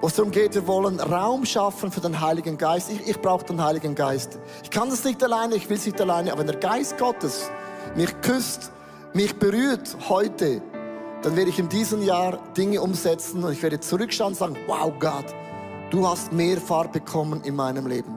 wo 0.00 0.08
es 0.08 0.14
darum 0.14 0.30
geht, 0.30 0.54
wir 0.54 0.66
wollen 0.66 1.00
Raum 1.00 1.44
schaffen 1.44 1.90
für 1.90 2.00
den 2.00 2.20
Heiligen 2.20 2.58
Geist. 2.58 2.90
Ich, 2.90 3.08
ich 3.08 3.20
brauche 3.20 3.44
den 3.44 3.62
Heiligen 3.62 3.94
Geist. 3.94 4.38
Ich 4.62 4.70
kann 4.70 4.90
das 4.90 5.04
nicht 5.04 5.22
alleine, 5.22 5.56
ich 5.56 5.68
will 5.68 5.76
es 5.76 5.86
nicht 5.86 6.00
alleine, 6.00 6.32
aber 6.32 6.40
wenn 6.40 6.48
der 6.48 6.56
Geist 6.56 6.98
Gottes 6.98 7.50
mich 7.94 8.20
küsst, 8.20 8.72
mich 9.14 9.34
berührt 9.38 9.96
heute, 10.08 10.60
dann 11.22 11.36
werde 11.36 11.50
ich 11.50 11.58
in 11.58 11.68
diesem 11.68 12.02
Jahr 12.02 12.38
Dinge 12.56 12.80
umsetzen 12.82 13.42
und 13.42 13.52
ich 13.52 13.62
werde 13.62 13.80
zurückschauen 13.80 14.32
und 14.32 14.38
sagen, 14.38 14.56
wow 14.66 14.92
Gott, 14.98 15.34
du 15.90 16.06
hast 16.06 16.32
mehr 16.32 16.58
Fahrt 16.58 16.92
bekommen 16.92 17.42
in 17.42 17.56
meinem 17.56 17.86
Leben. 17.86 18.15